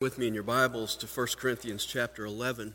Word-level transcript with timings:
with 0.00 0.16
me 0.16 0.26
in 0.26 0.32
your 0.32 0.42
Bibles 0.42 0.96
to 0.96 1.06
1 1.06 1.26
Corinthians 1.36 1.84
chapter 1.84 2.24
11. 2.24 2.72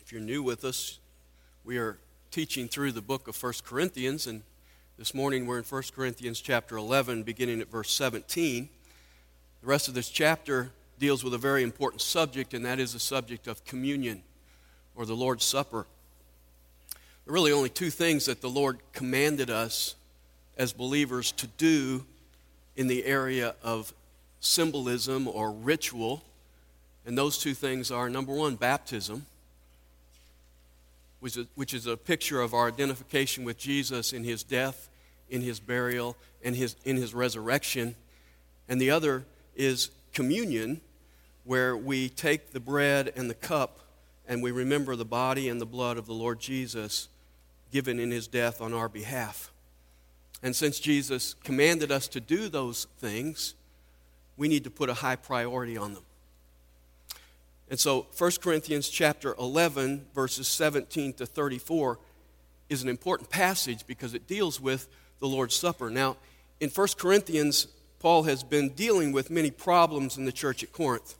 If 0.00 0.12
you're 0.12 0.20
new 0.20 0.40
with 0.40 0.64
us, 0.64 1.00
we 1.64 1.78
are 1.78 1.98
teaching 2.30 2.68
through 2.68 2.92
the 2.92 3.02
book 3.02 3.26
of 3.26 3.42
1 3.42 3.54
Corinthians, 3.64 4.28
and 4.28 4.42
this 4.96 5.12
morning 5.12 5.44
we're 5.44 5.58
in 5.58 5.64
1 5.64 5.82
Corinthians 5.96 6.40
chapter 6.40 6.76
11, 6.76 7.24
beginning 7.24 7.60
at 7.60 7.68
verse 7.68 7.90
17. 7.90 8.68
The 9.62 9.66
rest 9.66 9.88
of 9.88 9.94
this 9.94 10.10
chapter 10.10 10.70
deals 11.00 11.24
with 11.24 11.34
a 11.34 11.38
very 11.38 11.64
important 11.64 12.02
subject, 12.02 12.54
and 12.54 12.64
that 12.64 12.78
is 12.78 12.92
the 12.92 13.00
subject 13.00 13.48
of 13.48 13.64
communion 13.64 14.22
or 14.94 15.04
the 15.04 15.16
Lord's 15.16 15.44
Supper. 15.44 15.86
Really 17.28 17.52
only 17.52 17.68
two 17.68 17.90
things 17.90 18.24
that 18.24 18.40
the 18.40 18.48
Lord 18.48 18.78
commanded 18.94 19.50
us 19.50 19.94
as 20.56 20.72
believers 20.72 21.30
to 21.32 21.46
do 21.46 22.06
in 22.74 22.86
the 22.86 23.04
area 23.04 23.54
of 23.62 23.92
symbolism 24.40 25.28
or 25.28 25.52
ritual. 25.52 26.22
And 27.04 27.18
those 27.18 27.36
two 27.36 27.52
things 27.52 27.90
are 27.90 28.08
number 28.08 28.32
one, 28.32 28.56
baptism, 28.56 29.26
which 31.20 31.36
is, 31.36 31.46
which 31.54 31.74
is 31.74 31.86
a 31.86 31.98
picture 31.98 32.40
of 32.40 32.54
our 32.54 32.68
identification 32.68 33.44
with 33.44 33.58
Jesus 33.58 34.14
in 34.14 34.24
his 34.24 34.42
death, 34.42 34.88
in 35.28 35.42
his 35.42 35.60
burial, 35.60 36.16
and 36.42 36.56
his, 36.56 36.76
in 36.86 36.96
his 36.96 37.12
resurrection. 37.12 37.94
And 38.70 38.80
the 38.80 38.90
other 38.90 39.26
is 39.54 39.90
communion, 40.14 40.80
where 41.44 41.76
we 41.76 42.08
take 42.08 42.52
the 42.52 42.60
bread 42.60 43.12
and 43.14 43.28
the 43.28 43.34
cup 43.34 43.80
and 44.26 44.42
we 44.42 44.50
remember 44.50 44.96
the 44.96 45.04
body 45.04 45.50
and 45.50 45.60
the 45.60 45.66
blood 45.66 45.98
of 45.98 46.06
the 46.06 46.14
Lord 46.14 46.40
Jesus 46.40 47.08
given 47.70 47.98
in 47.98 48.10
his 48.10 48.26
death 48.26 48.60
on 48.60 48.72
our 48.72 48.88
behalf. 48.88 49.50
And 50.42 50.54
since 50.54 50.78
Jesus 50.78 51.34
commanded 51.34 51.90
us 51.90 52.08
to 52.08 52.20
do 52.20 52.48
those 52.48 52.86
things, 52.98 53.54
we 54.36 54.48
need 54.48 54.64
to 54.64 54.70
put 54.70 54.88
a 54.88 54.94
high 54.94 55.16
priority 55.16 55.76
on 55.76 55.94
them. 55.94 56.04
And 57.70 57.78
so 57.78 58.06
1 58.16 58.30
Corinthians 58.40 58.88
chapter 58.88 59.34
11 59.38 60.06
verses 60.14 60.48
17 60.48 61.14
to 61.14 61.26
34 61.26 61.98
is 62.68 62.82
an 62.82 62.88
important 62.88 63.30
passage 63.30 63.86
because 63.86 64.14
it 64.14 64.26
deals 64.26 64.60
with 64.60 64.88
the 65.20 65.26
Lord's 65.26 65.54
Supper. 65.54 65.90
Now, 65.90 66.16
in 66.60 66.70
1 66.70 66.88
Corinthians, 66.96 67.66
Paul 67.98 68.24
has 68.24 68.42
been 68.42 68.70
dealing 68.70 69.12
with 69.12 69.30
many 69.30 69.50
problems 69.50 70.16
in 70.16 70.24
the 70.24 70.32
church 70.32 70.62
at 70.62 70.72
Corinth. 70.72 71.16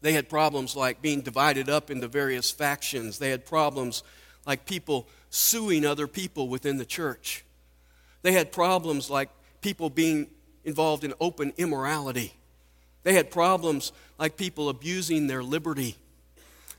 They 0.00 0.12
had 0.12 0.28
problems 0.28 0.76
like 0.76 1.02
being 1.02 1.22
divided 1.22 1.68
up 1.68 1.90
into 1.90 2.08
various 2.08 2.50
factions. 2.50 3.18
They 3.18 3.30
had 3.30 3.44
problems 3.44 4.02
like 4.46 4.64
people 4.64 5.08
suing 5.30 5.84
other 5.84 6.06
people 6.06 6.48
within 6.48 6.76
the 6.78 6.84
church. 6.84 7.44
They 8.22 8.32
had 8.32 8.52
problems 8.52 9.10
like 9.10 9.30
people 9.60 9.90
being 9.90 10.28
involved 10.64 11.04
in 11.04 11.14
open 11.20 11.52
immorality. 11.56 12.34
They 13.02 13.14
had 13.14 13.30
problems 13.30 13.92
like 14.18 14.36
people 14.36 14.68
abusing 14.68 15.26
their 15.26 15.42
liberty. 15.42 15.96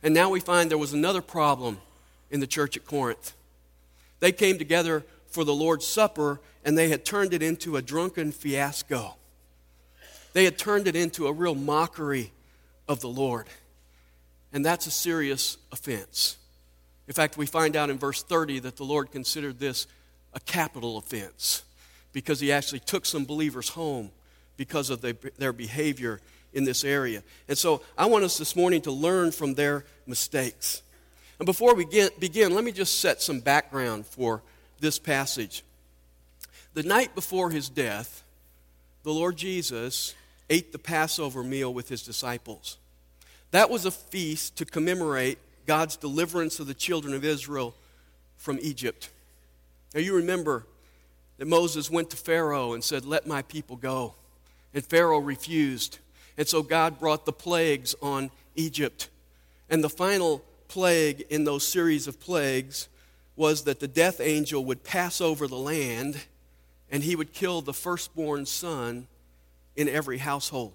And 0.04 0.14
now 0.14 0.30
we 0.30 0.40
find 0.40 0.70
there 0.70 0.78
was 0.78 0.94
another 0.94 1.22
problem 1.22 1.80
in 2.30 2.40
the 2.40 2.48
church 2.48 2.78
at 2.78 2.86
Corinth. 2.86 3.34
They 4.20 4.32
came 4.32 4.58
together 4.58 5.06
for 5.28 5.44
the 5.44 5.54
Lord's 5.54 5.88
Supper 5.88 6.40
and 6.64 6.78
they 6.78 6.90
had 6.90 7.06
turned 7.06 7.34
it 7.34 7.42
into 7.42 7.78
a 7.78 7.82
drunken 7.82 8.32
fiasco. 8.32 9.16
They 10.34 10.46
had 10.46 10.58
turned 10.58 10.88
it 10.88 10.96
into 10.96 11.28
a 11.28 11.34
real 11.34 11.56
mockery 11.56 12.32
of 12.88 13.00
the 13.00 13.10
Lord. 13.10 13.48
And 14.52 14.66
that's 14.66 14.88
a 14.88 14.92
serious 14.92 15.58
offense. 15.72 16.38
In 17.10 17.14
fact, 17.16 17.38
we 17.38 17.48
find 17.48 17.76
out 17.76 17.90
in 17.90 17.98
verse 17.98 18.22
30 18.22 18.60
that 18.60 18.78
the 18.78 18.84
Lord 18.84 19.12
considered 19.12 19.58
this 19.58 19.88
a 20.36 20.40
capital 20.40 20.96
offense 20.98 21.64
because 22.14 22.40
he 22.40 22.52
actually 22.52 22.82
took 22.82 23.04
some 23.04 23.26
believers 23.26 23.70
home 23.70 24.12
because 24.58 24.92
of 24.92 25.02
the, 25.02 25.18
their 25.40 25.52
behavior 25.52 26.22
in 26.54 26.66
this 26.66 26.84
area. 26.84 27.24
And 27.48 27.58
so 27.58 27.82
I 27.98 28.06
want 28.06 28.26
us 28.26 28.38
this 28.38 28.56
morning 28.56 28.82
to 28.84 28.92
learn 28.92 29.32
from 29.32 29.56
their 29.56 29.86
mistakes. 30.06 30.84
And 31.40 31.48
before 31.48 31.74
we 31.74 31.84
get, 31.84 32.20
begin, 32.20 32.54
let 32.54 32.64
me 32.64 32.72
just 32.72 33.00
set 33.00 33.24
some 33.24 33.40
background 33.40 34.06
for 34.06 34.44
this 34.80 35.00
passage. 35.00 35.64
The 36.76 36.84
night 36.84 37.16
before 37.16 37.50
his 37.50 37.70
death, 37.70 38.22
the 39.02 39.14
Lord 39.14 39.36
Jesus 39.36 40.14
ate 40.48 40.72
the 40.72 40.78
Passover 40.78 41.44
meal 41.44 41.74
with 41.74 41.90
his 41.90 42.04
disciples. 42.04 42.78
That 43.50 43.72
was 43.72 43.86
a 43.86 43.92
feast 43.92 44.58
to 44.58 44.66
commemorate 44.66 45.40
God's 45.70 45.98
deliverance 45.98 46.60
of 46.60 46.66
the 46.66 46.74
children 46.74 47.14
of 47.14 47.24
Israel 47.24 47.76
from 48.38 48.58
Egypt. 48.60 49.12
Now, 49.94 50.02
you 50.02 50.16
remember 50.16 50.66
that 51.38 51.46
Moses 51.48 51.92
went 51.92 52.10
to 52.10 52.18
Pharaoh 52.18 52.74
and 52.74 52.84
said, 52.84 53.06
Let 53.06 53.28
my 53.28 53.44
people 53.44 53.76
go. 53.76 54.16
And 54.74 54.84
Pharaoh 54.84 55.20
refused. 55.20 56.00
And 56.40 56.48
so 56.48 56.64
God 56.64 57.00
brought 57.00 57.28
the 57.28 57.32
plagues 57.32 57.94
on 58.02 58.32
Egypt. 58.56 59.10
And 59.70 59.84
the 59.84 59.92
final 59.92 60.44
plague 60.70 61.28
in 61.30 61.44
those 61.44 61.68
series 61.68 62.08
of 62.08 62.20
plagues 62.20 62.88
was 63.36 63.66
that 63.66 63.80
the 63.80 63.88
death 63.88 64.20
angel 64.20 64.66
would 64.66 64.84
pass 64.84 65.22
over 65.22 65.48
the 65.48 65.56
land 65.56 66.18
and 66.90 67.04
he 67.04 67.16
would 67.16 67.32
kill 67.32 67.62
the 67.62 67.76
firstborn 67.76 68.48
son 68.48 69.06
in 69.76 69.88
every 69.88 70.18
household. 70.18 70.74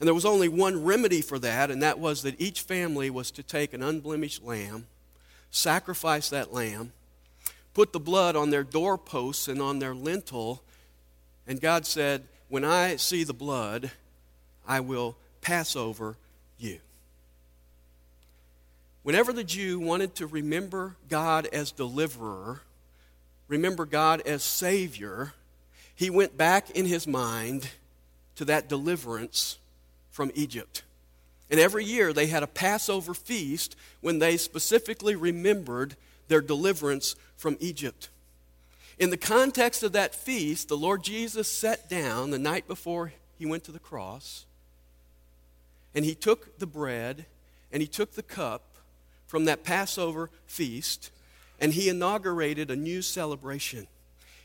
And 0.00 0.06
there 0.06 0.14
was 0.14 0.24
only 0.24 0.48
one 0.48 0.82
remedy 0.82 1.20
for 1.20 1.38
that, 1.40 1.70
and 1.70 1.82
that 1.82 1.98
was 1.98 2.22
that 2.22 2.40
each 2.40 2.62
family 2.62 3.10
was 3.10 3.30
to 3.32 3.42
take 3.42 3.74
an 3.74 3.82
unblemished 3.82 4.42
lamb, 4.42 4.86
sacrifice 5.50 6.30
that 6.30 6.54
lamb, 6.54 6.92
put 7.74 7.92
the 7.92 8.00
blood 8.00 8.34
on 8.34 8.48
their 8.48 8.64
doorposts 8.64 9.46
and 9.46 9.60
on 9.60 9.78
their 9.78 9.94
lintel, 9.94 10.62
and 11.46 11.60
God 11.60 11.84
said, 11.84 12.24
When 12.48 12.64
I 12.64 12.96
see 12.96 13.24
the 13.24 13.34
blood, 13.34 13.90
I 14.66 14.80
will 14.80 15.16
pass 15.42 15.76
over 15.76 16.16
you. 16.58 16.78
Whenever 19.02 19.34
the 19.34 19.44
Jew 19.44 19.78
wanted 19.78 20.14
to 20.16 20.26
remember 20.26 20.96
God 21.08 21.46
as 21.52 21.72
deliverer, 21.72 22.62
remember 23.48 23.84
God 23.84 24.22
as 24.22 24.42
Savior, 24.42 25.34
he 25.94 26.08
went 26.08 26.38
back 26.38 26.70
in 26.70 26.86
his 26.86 27.06
mind 27.06 27.68
to 28.36 28.46
that 28.46 28.68
deliverance 28.68 29.58
from 30.10 30.30
Egypt. 30.34 30.82
And 31.50 31.58
every 31.58 31.84
year 31.84 32.12
they 32.12 32.28
had 32.28 32.42
a 32.42 32.48
Passover 32.48 33.14
feast 33.14 33.74
when 34.00 34.18
they 34.18 34.36
specifically 34.36 35.16
remembered 35.16 35.96
their 36.28 36.40
deliverance 36.40 37.16
from 37.36 37.56
Egypt. 37.60 38.08
In 38.98 39.10
the 39.10 39.16
context 39.16 39.82
of 39.82 39.92
that 39.92 40.14
feast, 40.14 40.68
the 40.68 40.76
Lord 40.76 41.02
Jesus 41.02 41.48
sat 41.48 41.88
down 41.88 42.30
the 42.30 42.38
night 42.38 42.68
before 42.68 43.12
he 43.38 43.46
went 43.46 43.64
to 43.64 43.72
the 43.72 43.78
cross, 43.78 44.44
and 45.94 46.04
he 46.04 46.14
took 46.14 46.58
the 46.58 46.66
bread 46.66 47.24
and 47.72 47.80
he 47.80 47.88
took 47.88 48.12
the 48.12 48.22
cup 48.22 48.62
from 49.26 49.44
that 49.46 49.64
Passover 49.64 50.28
feast, 50.46 51.10
and 51.60 51.72
he 51.72 51.88
inaugurated 51.88 52.70
a 52.70 52.76
new 52.76 53.00
celebration. 53.00 53.86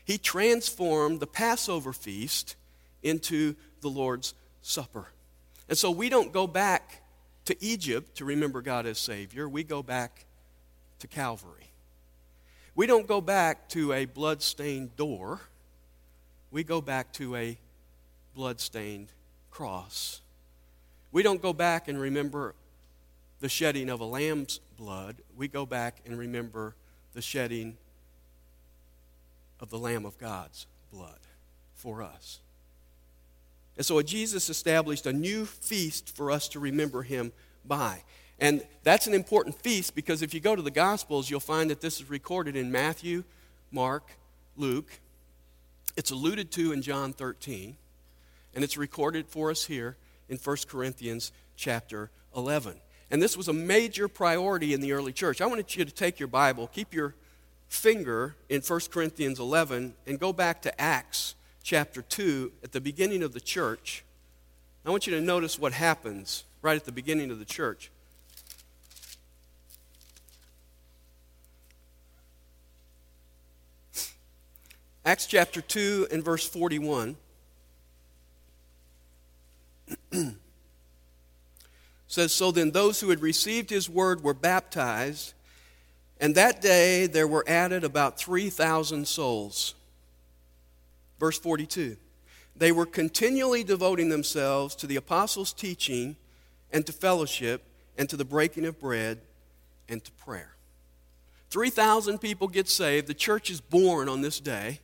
He 0.04 0.16
transformed 0.16 1.20
the 1.20 1.26
Passover 1.26 1.92
feast 1.92 2.56
into 3.02 3.56
the 3.80 3.88
Lord's 3.88 4.34
Supper. 4.62 5.08
And 5.68 5.76
so 5.76 5.90
we 5.90 6.08
don't 6.08 6.32
go 6.32 6.46
back 6.46 7.02
to 7.46 7.56
Egypt 7.64 8.16
to 8.16 8.24
remember 8.24 8.62
God 8.62 8.86
as 8.86 8.98
Savior. 8.98 9.48
We 9.48 9.64
go 9.64 9.82
back 9.82 10.26
to 11.00 11.06
Calvary. 11.06 11.70
We 12.74 12.86
don't 12.86 13.06
go 13.06 13.20
back 13.20 13.68
to 13.70 13.92
a 13.92 14.04
blood-stained 14.04 14.96
door. 14.96 15.40
We 16.50 16.62
go 16.62 16.80
back 16.80 17.12
to 17.14 17.34
a 17.36 17.58
blood-stained 18.34 19.08
cross. 19.50 20.20
We 21.10 21.22
don't 21.22 21.40
go 21.40 21.52
back 21.52 21.88
and 21.88 22.00
remember 22.00 22.54
the 23.40 23.48
shedding 23.48 23.88
of 23.88 24.00
a 24.00 24.04
lamb's 24.04 24.60
blood. 24.76 25.16
We 25.36 25.48
go 25.48 25.66
back 25.66 26.00
and 26.04 26.18
remember 26.18 26.74
the 27.14 27.22
shedding 27.22 27.76
of 29.60 29.70
the 29.70 29.78
Lamb 29.78 30.04
of 30.04 30.18
God's 30.18 30.66
blood 30.92 31.18
for 31.74 32.02
us. 32.02 32.40
And 33.76 33.84
so 33.84 34.00
Jesus 34.02 34.48
established 34.48 35.06
a 35.06 35.12
new 35.12 35.44
feast 35.44 36.14
for 36.14 36.30
us 36.30 36.48
to 36.48 36.60
remember 36.60 37.02
him 37.02 37.32
by. 37.64 38.02
And 38.38 38.62
that's 38.82 39.06
an 39.06 39.14
important 39.14 39.60
feast 39.62 39.94
because 39.94 40.22
if 40.22 40.34
you 40.34 40.40
go 40.40 40.56
to 40.56 40.62
the 40.62 40.70
Gospels, 40.70 41.30
you'll 41.30 41.40
find 41.40 41.70
that 41.70 41.80
this 41.80 42.00
is 42.00 42.10
recorded 42.10 42.56
in 42.56 42.70
Matthew, 42.70 43.24
Mark, 43.70 44.10
Luke. 44.56 45.00
It's 45.96 46.10
alluded 46.10 46.50
to 46.52 46.72
in 46.72 46.82
John 46.82 47.12
13, 47.12 47.76
and 48.54 48.64
it's 48.64 48.76
recorded 48.76 49.26
for 49.28 49.50
us 49.50 49.64
here 49.64 49.96
in 50.28 50.36
1 50.36 50.56
Corinthians 50.68 51.32
chapter 51.56 52.10
11. 52.36 52.74
And 53.10 53.22
this 53.22 53.36
was 53.36 53.48
a 53.48 53.52
major 53.52 54.08
priority 54.08 54.74
in 54.74 54.80
the 54.80 54.92
early 54.92 55.12
church. 55.12 55.40
I 55.40 55.46
want 55.46 55.76
you 55.76 55.84
to 55.84 55.94
take 55.94 56.18
your 56.18 56.26
Bible, 56.26 56.66
keep 56.66 56.92
your 56.92 57.14
finger 57.68 58.34
in 58.48 58.60
1 58.60 58.80
Corinthians 58.90 59.38
11, 59.38 59.94
and 60.06 60.18
go 60.18 60.32
back 60.32 60.62
to 60.62 60.80
Acts 60.80 61.34
chapter 61.66 62.00
2, 62.00 62.52
at 62.62 62.70
the 62.70 62.80
beginning 62.80 63.24
of 63.24 63.32
the 63.32 63.40
church, 63.40 64.04
I 64.84 64.90
want 64.90 65.08
you 65.08 65.14
to 65.16 65.20
notice 65.20 65.58
what 65.58 65.72
happens 65.72 66.44
right 66.62 66.76
at 66.76 66.84
the 66.84 66.92
beginning 66.92 67.32
of 67.32 67.40
the 67.40 67.44
church. 67.44 67.90
Acts 75.04 75.26
chapter 75.26 75.60
2 75.60 76.06
and 76.12 76.24
verse 76.24 76.48
41 76.48 77.16
says, 82.06 82.32
So 82.32 82.52
then 82.52 82.70
those 82.70 83.00
who 83.00 83.10
had 83.10 83.20
received 83.20 83.70
his 83.70 83.90
word 83.90 84.22
were 84.22 84.34
baptized, 84.34 85.34
and 86.20 86.36
that 86.36 86.62
day 86.62 87.08
there 87.08 87.26
were 87.26 87.44
added 87.48 87.82
about 87.82 88.18
3,000 88.18 89.08
souls. 89.08 89.75
Verse 91.18 91.38
42 91.38 91.96
They 92.54 92.72
were 92.72 92.86
continually 92.86 93.64
devoting 93.64 94.08
themselves 94.08 94.74
to 94.76 94.86
the 94.86 94.96
apostles' 94.96 95.52
teaching 95.52 96.16
and 96.72 96.84
to 96.86 96.92
fellowship 96.92 97.62
and 97.98 98.08
to 98.08 98.16
the 98.16 98.24
breaking 98.24 98.66
of 98.66 98.80
bread 98.80 99.20
and 99.88 100.04
to 100.04 100.12
prayer. 100.12 100.56
3,000 101.50 102.18
people 102.18 102.48
get 102.48 102.68
saved. 102.68 103.06
The 103.06 103.14
church 103.14 103.50
is 103.50 103.60
born 103.60 104.08
on 104.08 104.20
this 104.20 104.40
day. 104.40 104.80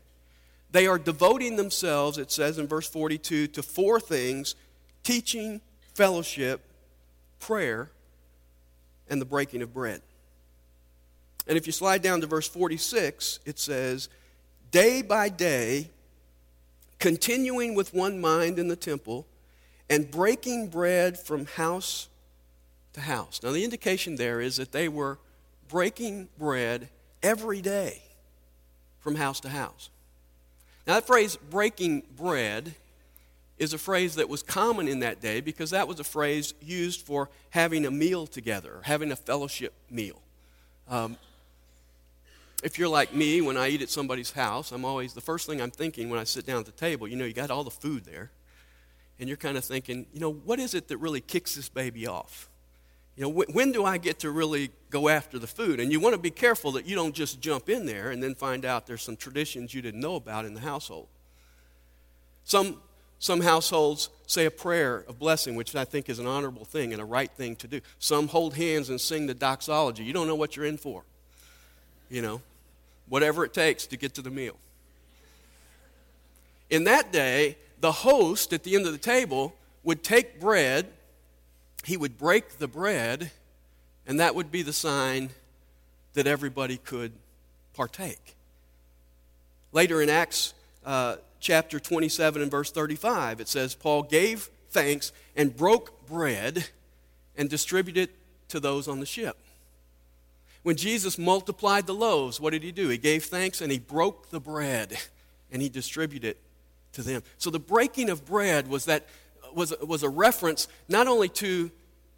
They 0.71 0.87
are 0.87 0.99
devoting 0.99 1.57
themselves, 1.57 2.17
it 2.17 2.31
says 2.31 2.59
in 2.59 2.67
verse 2.67 2.89
42, 2.89 3.49
to 3.49 3.63
four 3.63 4.01
things 4.01 4.55
teaching, 5.03 5.61
fellowship, 5.95 6.63
prayer, 7.41 7.91
and 9.11 9.21
the 9.21 9.27
breaking 9.27 9.61
of 9.63 9.75
bread. 9.75 10.01
And 11.47 11.59
if 11.59 11.67
you 11.67 11.73
slide 11.73 12.03
down 12.03 12.21
to 12.21 12.27
verse 12.27 12.49
46, 12.49 13.41
it 13.45 13.59
says, 13.59 14.09
Day 14.71 15.03
by 15.03 15.29
day, 15.29 15.91
continuing 17.03 17.75
with 17.75 17.93
one 17.93 18.21
mind 18.21 18.61
in 18.61 18.69
the 18.69 18.77
temple, 18.77 19.27
and 19.91 20.09
breaking 20.09 20.69
bread 20.69 21.19
from 21.19 21.47
house 21.47 22.07
to 22.93 23.01
house. 23.01 23.41
Now, 23.43 23.51
the 23.51 23.65
indication 23.65 24.15
there 24.15 24.41
is 24.41 24.55
that 24.59 24.71
they 24.71 24.89
were 24.89 25.19
breaking 25.69 26.29
bread 26.39 26.89
every 27.21 27.61
day 27.61 28.03
from 29.01 29.17
house 29.17 29.41
to 29.41 29.49
house. 29.49 29.91
Now, 30.87 30.95
that 30.95 31.05
phrase, 31.05 31.35
breaking 31.51 32.05
bread, 32.17 32.77
is 33.59 33.73
a 33.73 33.79
phrase 33.79 34.15
that 34.15 34.29
was 34.29 34.45
common 34.45 34.87
in 34.87 35.01
that 35.01 35.21
day 35.21 35.41
because 35.41 35.71
that 35.71 35.89
was 35.89 35.99
a 35.99 36.05
phrase 36.05 36.55
used 36.63 37.01
for 37.01 37.31
having 37.51 37.85
a 37.85 37.91
meal 37.91 38.29
together, 38.29 38.79
having 38.85 39.11
a 39.11 39.17
fellowship 39.17 39.73
meal. 39.91 40.23
Um, 40.89 41.17
if 42.63 42.79
you're 42.79 42.89
like 42.89 43.13
me, 43.13 43.41
when 43.41 43.57
I 43.57 43.69
eat 43.69 43.83
at 43.83 43.91
somebody's 43.91 44.31
house, 44.31 44.73
I'm 44.73 44.85
always, 44.85 45.13
the 45.13 45.21
first 45.21 45.47
thing 45.47 45.61
I'm 45.61 45.71
thinking 45.71 46.09
when 46.09 46.21
I 46.21 46.25
sit 46.25 46.47
down 46.47 46.61
at 46.61 46.67
the 46.67 46.73
table, 46.73 47.09
you 47.09 47.17
know, 47.17 47.25
you 47.25 47.33
got 47.33 47.51
all 47.51 47.65
the 47.65 47.71
food 47.71 48.05
there, 48.05 48.31
and 49.19 49.29
you're 49.29 49.37
kind 49.37 49.57
of 49.57 49.65
thinking, 49.65 50.07
you 50.13 50.21
know, 50.21 50.33
what 50.33 50.59
is 50.59 50.75
it 50.75 50.89
that 50.89 50.97
really 50.99 51.21
kicks 51.21 51.55
this 51.55 51.69
baby 51.69 52.07
off? 52.07 52.49
You 53.17 53.25
know, 53.25 53.31
wh- 53.31 53.55
when 53.55 53.73
do 53.73 53.85
I 53.85 53.99
get 53.99 54.21
to 54.21 54.31
really 54.31 54.71
go 54.91 55.09
after 55.09 55.39
the 55.39 55.47
food? 55.47 55.81
And 55.81 55.93
you 55.93 56.01
want 56.01 56.15
to 56.15 56.21
be 56.21 56.31
careful 56.31 56.73
that 56.73 56.87
you 56.87 56.97
don't 56.97 57.15
just 57.15 57.41
jump 57.41 57.69
in 57.69 57.85
there 57.85 58.11
and 58.11 58.23
then 58.23 58.35
find 58.35 58.65
out 58.65 58.87
there's 58.87 59.03
some 59.03 59.17
traditions 59.17 59.75
you 59.75 59.83
didn't 59.83 60.01
know 60.01 60.15
about 60.15 60.45
in 60.45 60.55
the 60.55 60.61
household. 60.61 61.09
Some, 62.45 62.81
some 63.19 63.41
households 63.41 64.09
say 64.27 64.47
a 64.47 64.51
prayer 64.51 65.05
of 65.09 65.19
blessing, 65.19 65.57
which 65.57 65.77
I 65.77 65.85
think 65.85 66.09
is 66.09 66.19
an 66.19 66.27
honorable 66.27 66.65
thing 66.65 66.93
and 66.93 67.03
a 67.03 67.05
right 67.05 67.31
thing 67.31 67.57
to 67.57 67.69
do. 67.69 67.81
Some 67.99 68.29
hold 68.29 68.55
hands 68.55 68.89
and 68.89 69.01
sing 69.01 69.27
the 69.27 69.35
doxology. 69.35 70.05
You 70.05 70.13
don't 70.13 70.27
know 70.27 70.35
what 70.35 70.57
you're 70.57 70.67
in 70.67 70.79
for. 70.79 71.05
You 72.09 72.23
know, 72.23 72.43
whatever 73.09 73.45
it 73.45 73.53
takes 73.53 73.87
to 73.87 73.97
get 73.97 74.15
to 74.15 74.23
the 74.23 74.31
meal. 74.31 74.57
In 76.71 76.85
that 76.85 77.13
day, 77.13 77.57
the 77.81 77.93
host 77.93 78.53
at 78.53 78.63
the 78.63 78.75
end 78.75 78.87
of 78.87 78.93
the 78.93 78.99
table 78.99 79.55
would 79.85 80.03
take 80.03 80.41
bread 80.41 80.87
he 81.85 81.97
would 81.97 82.17
break 82.17 82.59
the 82.59 82.69
bread, 82.69 83.31
and 84.07 84.21
that 84.21 84.35
would 84.35 84.51
be 84.51 84.63
the 84.63 84.73
sign 84.73 85.31
that 86.15 86.27
everybody 86.27 86.77
could 86.77 87.13
partake. 87.75 88.37
Later 89.73 90.03
in 90.03 90.09
Acts 90.09 90.55
uh, 90.85 91.17
chapter 91.41 91.81
27 91.81 92.43
and 92.43 92.51
verse 92.51 92.71
35, 92.71 93.41
it 93.41 93.49
says, 93.49 93.75
Paul 93.75 94.03
gave 94.03 94.49
thanks 94.71 95.13
and 95.35 95.57
broke 95.57 96.07
bread 96.07 96.69
and 97.37 97.49
distributed 97.51 98.11
it 98.11 98.15
to 98.49 98.61
those 98.61 98.87
on 98.87 99.01
the 99.01 99.07
ship. 99.07 99.37
When 100.63 100.77
Jesus 100.77 101.19
multiplied 101.19 101.87
the 101.87 101.95
loaves, 101.95 102.41
what 102.41 102.51
did 102.51 102.63
he 102.63 102.73
do? 102.73 102.89
He 102.89 102.99
gave 102.99 103.25
thanks 103.25 103.61
and 103.61 103.73
he 103.73 103.79
broke 103.79 104.31
the 104.31 104.41
bread 104.41 104.97
and 105.51 105.61
he 105.61 105.69
distributed 105.69 106.29
it 106.29 106.39
to 106.93 107.03
them. 107.03 107.23
So 107.39 107.51
the 107.51 107.59
breaking 107.59 108.11
of 108.11 108.25
bread 108.25 108.69
was 108.69 108.85
that 108.85 109.07
was, 109.55 109.75
was 109.83 110.03
a 110.03 110.09
reference 110.09 110.69
not 110.89 111.07
only 111.07 111.29
to 111.29 111.71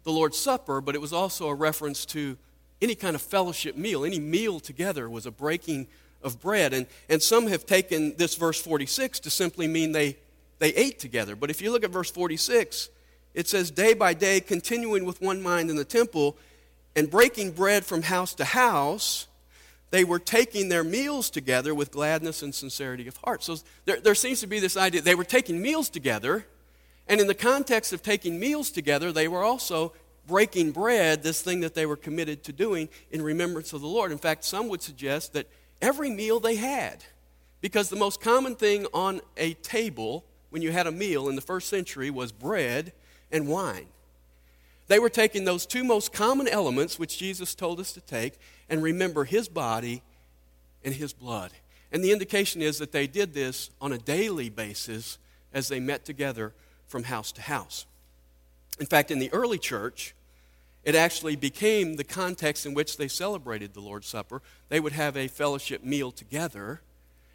the 0.03 0.11
Lord's 0.11 0.37
Supper, 0.37 0.81
but 0.81 0.95
it 0.95 1.01
was 1.01 1.13
also 1.13 1.47
a 1.47 1.55
reference 1.55 2.05
to 2.07 2.37
any 2.81 2.95
kind 2.95 3.15
of 3.15 3.21
fellowship 3.21 3.75
meal. 3.75 4.05
Any 4.05 4.19
meal 4.19 4.59
together 4.59 5.09
was 5.09 5.25
a 5.25 5.31
breaking 5.31 5.87
of 6.21 6.39
bread. 6.41 6.73
And, 6.73 6.85
and 7.09 7.21
some 7.21 7.47
have 7.47 7.65
taken 7.65 8.15
this 8.17 8.35
verse 8.35 8.61
46 8.61 9.19
to 9.21 9.29
simply 9.29 9.67
mean 9.67 9.91
they, 9.91 10.17
they 10.59 10.69
ate 10.75 10.99
together. 10.99 11.35
But 11.35 11.49
if 11.49 11.61
you 11.61 11.71
look 11.71 11.83
at 11.83 11.91
verse 11.91 12.11
46, 12.11 12.89
it 13.33 13.47
says, 13.47 13.71
Day 13.71 13.93
by 13.93 14.13
day, 14.13 14.39
continuing 14.39 15.05
with 15.05 15.21
one 15.21 15.41
mind 15.41 15.69
in 15.69 15.75
the 15.75 15.85
temple 15.85 16.37
and 16.95 17.09
breaking 17.09 17.51
bread 17.51 17.85
from 17.85 18.03
house 18.03 18.33
to 18.35 18.45
house, 18.45 19.27
they 19.91 20.03
were 20.03 20.19
taking 20.19 20.69
their 20.69 20.83
meals 20.83 21.29
together 21.29 21.73
with 21.75 21.91
gladness 21.91 22.41
and 22.41 22.53
sincerity 22.53 23.07
of 23.07 23.17
heart. 23.17 23.43
So 23.43 23.57
there, 23.85 23.99
there 23.99 24.15
seems 24.15 24.41
to 24.41 24.47
be 24.47 24.59
this 24.59 24.77
idea 24.77 25.01
they 25.01 25.15
were 25.15 25.23
taking 25.23 25.61
meals 25.61 25.89
together 25.89 26.45
and 27.07 27.21
in 27.21 27.27
the 27.27 27.35
context 27.35 27.93
of 27.93 28.01
taking 28.01 28.39
meals 28.39 28.71
together, 28.71 29.11
they 29.11 29.27
were 29.27 29.43
also 29.43 29.93
breaking 30.27 30.71
bread, 30.71 31.21
this 31.21 31.41
thing 31.41 31.59
that 31.59 31.75
they 31.75 31.85
were 31.85 31.95
committed 31.95 32.43
to 32.43 32.51
doing 32.51 32.89
in 33.11 33.21
remembrance 33.21 33.73
of 33.73 33.81
the 33.81 33.87
Lord. 33.87 34.11
In 34.11 34.17
fact, 34.17 34.43
some 34.43 34.67
would 34.69 34.81
suggest 34.81 35.33
that 35.33 35.47
every 35.81 36.09
meal 36.09 36.39
they 36.39 36.55
had, 36.55 37.03
because 37.61 37.89
the 37.89 37.95
most 37.95 38.21
common 38.21 38.55
thing 38.55 38.87
on 38.93 39.21
a 39.37 39.53
table 39.55 40.25
when 40.49 40.61
you 40.61 40.71
had 40.71 40.87
a 40.87 40.91
meal 40.91 41.29
in 41.29 41.35
the 41.35 41.41
first 41.41 41.67
century 41.69 42.09
was 42.09 42.31
bread 42.31 42.91
and 43.31 43.47
wine. 43.47 43.87
They 44.87 44.99
were 44.99 45.09
taking 45.09 45.45
those 45.45 45.65
two 45.65 45.83
most 45.83 46.13
common 46.13 46.47
elements, 46.47 46.99
which 46.99 47.17
Jesus 47.17 47.55
told 47.55 47.79
us 47.79 47.91
to 47.93 48.01
take, 48.01 48.37
and 48.69 48.83
remember 48.83 49.23
his 49.23 49.47
body 49.49 50.03
and 50.83 50.93
his 50.93 51.13
blood. 51.13 51.51
And 51.91 52.03
the 52.03 52.11
indication 52.11 52.61
is 52.61 52.77
that 52.79 52.91
they 52.91 53.07
did 53.07 53.33
this 53.33 53.69
on 53.81 53.91
a 53.91 53.97
daily 53.97 54.49
basis 54.49 55.17
as 55.53 55.67
they 55.67 55.79
met 55.79 56.05
together 56.05 56.53
from 56.87 57.03
house 57.03 57.31
to 57.33 57.41
house. 57.41 57.85
In 58.79 58.85
fact, 58.85 59.09
in 59.09 59.19
the 59.19 59.31
early 59.33 59.57
church, 59.57 60.13
it 60.83 60.93
actually 60.93 61.35
became 61.35 61.95
the 61.95 62.03
context 62.03 62.65
in 62.65 62.73
which 62.73 62.97
they 62.97 63.07
celebrated 63.07 63.73
the 63.73 63.79
Lord's 63.79 64.07
Supper. 64.07 64.41
They 64.69 64.79
would 64.79 64.91
have 64.91 65.17
a 65.17 65.27
fellowship 65.27 65.83
meal 65.83 66.11
together, 66.11 66.81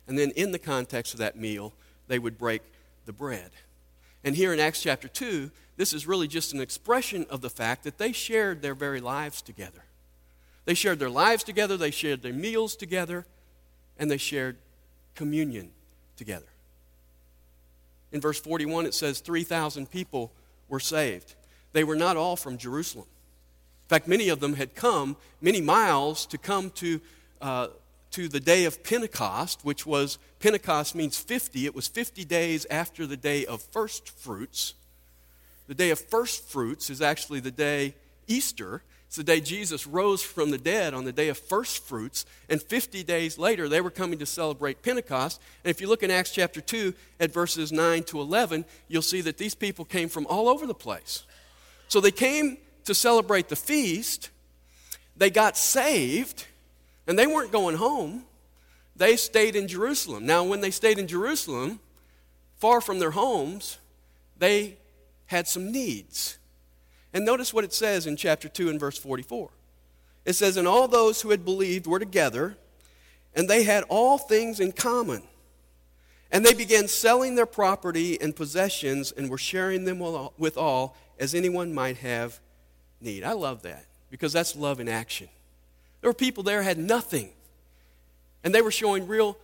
and 0.06 0.18
then 0.18 0.30
in 0.32 0.52
the 0.52 0.58
context 0.58 1.14
of 1.14 1.18
that 1.18 1.36
meal, 1.36 1.72
they 2.06 2.18
would 2.18 2.38
break 2.38 2.62
the 3.06 3.12
bread. 3.12 3.50
And 4.22 4.36
here 4.36 4.52
in 4.52 4.60
Acts 4.60 4.82
chapter 4.82 5.08
2, 5.08 5.50
this 5.80 5.94
is 5.94 6.06
really 6.06 6.28
just 6.28 6.52
an 6.52 6.60
expression 6.60 7.24
of 7.30 7.40
the 7.40 7.48
fact 7.48 7.84
that 7.84 7.96
they 7.96 8.12
shared 8.12 8.60
their 8.60 8.74
very 8.74 9.00
lives 9.00 9.40
together. 9.40 9.82
They 10.66 10.74
shared 10.74 10.98
their 10.98 11.08
lives 11.08 11.42
together, 11.42 11.78
they 11.78 11.90
shared 11.90 12.20
their 12.20 12.34
meals 12.34 12.76
together, 12.76 13.24
and 13.98 14.10
they 14.10 14.18
shared 14.18 14.58
communion 15.14 15.70
together. 16.18 16.44
In 18.12 18.20
verse 18.20 18.38
41, 18.38 18.84
it 18.84 18.92
says 18.92 19.20
3,000 19.20 19.90
people 19.90 20.30
were 20.68 20.80
saved. 20.80 21.34
They 21.72 21.82
were 21.82 21.96
not 21.96 22.18
all 22.18 22.36
from 22.36 22.58
Jerusalem. 22.58 23.06
In 23.84 23.88
fact, 23.88 24.06
many 24.06 24.28
of 24.28 24.40
them 24.40 24.56
had 24.56 24.74
come 24.74 25.16
many 25.40 25.62
miles 25.62 26.26
to 26.26 26.36
come 26.36 26.68
to, 26.72 27.00
uh, 27.40 27.68
to 28.10 28.28
the 28.28 28.38
day 28.38 28.66
of 28.66 28.84
Pentecost, 28.84 29.64
which 29.64 29.86
was, 29.86 30.18
Pentecost 30.40 30.94
means 30.94 31.18
50. 31.18 31.64
It 31.64 31.74
was 31.74 31.88
50 31.88 32.26
days 32.26 32.66
after 32.70 33.06
the 33.06 33.16
day 33.16 33.46
of 33.46 33.62
first 33.62 34.10
fruits. 34.10 34.74
The 35.70 35.76
day 35.76 35.90
of 35.90 36.00
first 36.00 36.48
fruits 36.48 36.90
is 36.90 37.00
actually 37.00 37.38
the 37.38 37.52
day 37.52 37.94
Easter, 38.26 38.82
it's 39.06 39.14
the 39.14 39.22
day 39.22 39.40
Jesus 39.40 39.86
rose 39.86 40.20
from 40.20 40.50
the 40.50 40.58
dead 40.58 40.94
on 40.94 41.04
the 41.04 41.12
day 41.12 41.28
of 41.28 41.38
first 41.38 41.86
fruits. 41.86 42.26
And 42.48 42.60
50 42.60 43.04
days 43.04 43.38
later, 43.38 43.68
they 43.68 43.80
were 43.80 43.88
coming 43.88 44.18
to 44.18 44.26
celebrate 44.26 44.82
Pentecost. 44.82 45.40
And 45.62 45.70
if 45.70 45.80
you 45.80 45.86
look 45.86 46.02
in 46.02 46.10
Acts 46.10 46.32
chapter 46.32 46.60
2 46.60 46.92
at 47.20 47.32
verses 47.32 47.70
9 47.70 48.02
to 48.02 48.20
11, 48.20 48.64
you'll 48.88 49.00
see 49.00 49.20
that 49.20 49.38
these 49.38 49.54
people 49.54 49.84
came 49.84 50.08
from 50.08 50.26
all 50.26 50.48
over 50.48 50.66
the 50.66 50.74
place. 50.74 51.22
So 51.86 52.00
they 52.00 52.10
came 52.10 52.58
to 52.84 52.92
celebrate 52.92 53.48
the 53.48 53.54
feast, 53.54 54.30
they 55.16 55.30
got 55.30 55.56
saved, 55.56 56.46
and 57.06 57.16
they 57.16 57.28
weren't 57.28 57.52
going 57.52 57.76
home. 57.76 58.24
They 58.96 59.14
stayed 59.14 59.54
in 59.54 59.68
Jerusalem. 59.68 60.26
Now, 60.26 60.42
when 60.42 60.62
they 60.62 60.72
stayed 60.72 60.98
in 60.98 61.06
Jerusalem, 61.06 61.78
far 62.56 62.80
from 62.80 62.98
their 62.98 63.12
homes, 63.12 63.78
they 64.36 64.76
had 65.30 65.46
some 65.46 65.70
needs. 65.70 66.38
And 67.14 67.24
notice 67.24 67.54
what 67.54 67.62
it 67.62 67.72
says 67.72 68.04
in 68.04 68.16
chapter 68.16 68.48
2 68.48 68.68
and 68.68 68.80
verse 68.80 68.98
44. 68.98 69.50
It 70.24 70.32
says, 70.32 70.56
And 70.56 70.66
all 70.66 70.88
those 70.88 71.22
who 71.22 71.30
had 71.30 71.44
believed 71.44 71.86
were 71.86 72.00
together, 72.00 72.56
and 73.32 73.48
they 73.48 73.62
had 73.62 73.84
all 73.88 74.18
things 74.18 74.58
in 74.58 74.72
common. 74.72 75.22
And 76.32 76.44
they 76.44 76.52
began 76.52 76.88
selling 76.88 77.36
their 77.36 77.46
property 77.46 78.20
and 78.20 78.34
possessions 78.34 79.12
and 79.12 79.30
were 79.30 79.38
sharing 79.38 79.84
them 79.84 80.00
with 80.36 80.56
all 80.56 80.96
as 81.16 81.32
anyone 81.32 81.72
might 81.72 81.98
have 81.98 82.40
need. 83.00 83.22
I 83.22 83.32
love 83.32 83.62
that 83.62 83.86
because 84.10 84.32
that's 84.32 84.56
love 84.56 84.80
in 84.80 84.88
action. 84.88 85.28
There 86.00 86.10
were 86.10 86.14
people 86.14 86.42
there 86.42 86.62
had 86.62 86.76
nothing, 86.76 87.30
and 88.42 88.52
they 88.52 88.62
were 88.62 88.72
showing 88.72 89.06
real 89.06 89.38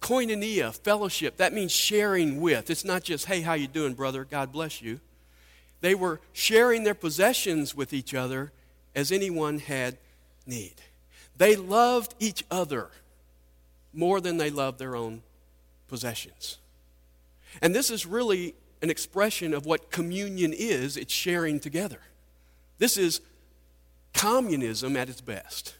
koinonia, 0.00 0.74
fellowship. 0.74 1.36
That 1.36 1.52
means 1.52 1.70
sharing 1.70 2.40
with. 2.40 2.70
It's 2.70 2.84
not 2.84 3.04
just, 3.04 3.26
hey, 3.26 3.40
how 3.40 3.54
you 3.54 3.68
doing, 3.68 3.94
brother? 3.94 4.24
God 4.24 4.50
bless 4.50 4.82
you. 4.82 5.00
They 5.80 5.94
were 5.94 6.20
sharing 6.32 6.84
their 6.84 6.94
possessions 6.94 7.74
with 7.74 7.92
each 7.92 8.14
other 8.14 8.52
as 8.94 9.12
anyone 9.12 9.58
had 9.58 9.96
need. 10.46 10.74
They 11.36 11.54
loved 11.54 12.14
each 12.18 12.44
other 12.50 12.90
more 13.92 14.20
than 14.20 14.36
they 14.36 14.50
loved 14.50 14.78
their 14.78 14.96
own 14.96 15.22
possessions. 15.88 16.58
And 17.62 17.74
this 17.74 17.90
is 17.90 18.06
really 18.06 18.54
an 18.82 18.90
expression 18.90 19.54
of 19.54 19.66
what 19.66 19.90
communion 19.90 20.52
is 20.52 20.96
it's 20.96 21.12
sharing 21.12 21.60
together. 21.60 22.00
This 22.78 22.96
is 22.96 23.20
communism 24.12 24.96
at 24.96 25.08
its 25.08 25.20
best. 25.20 25.74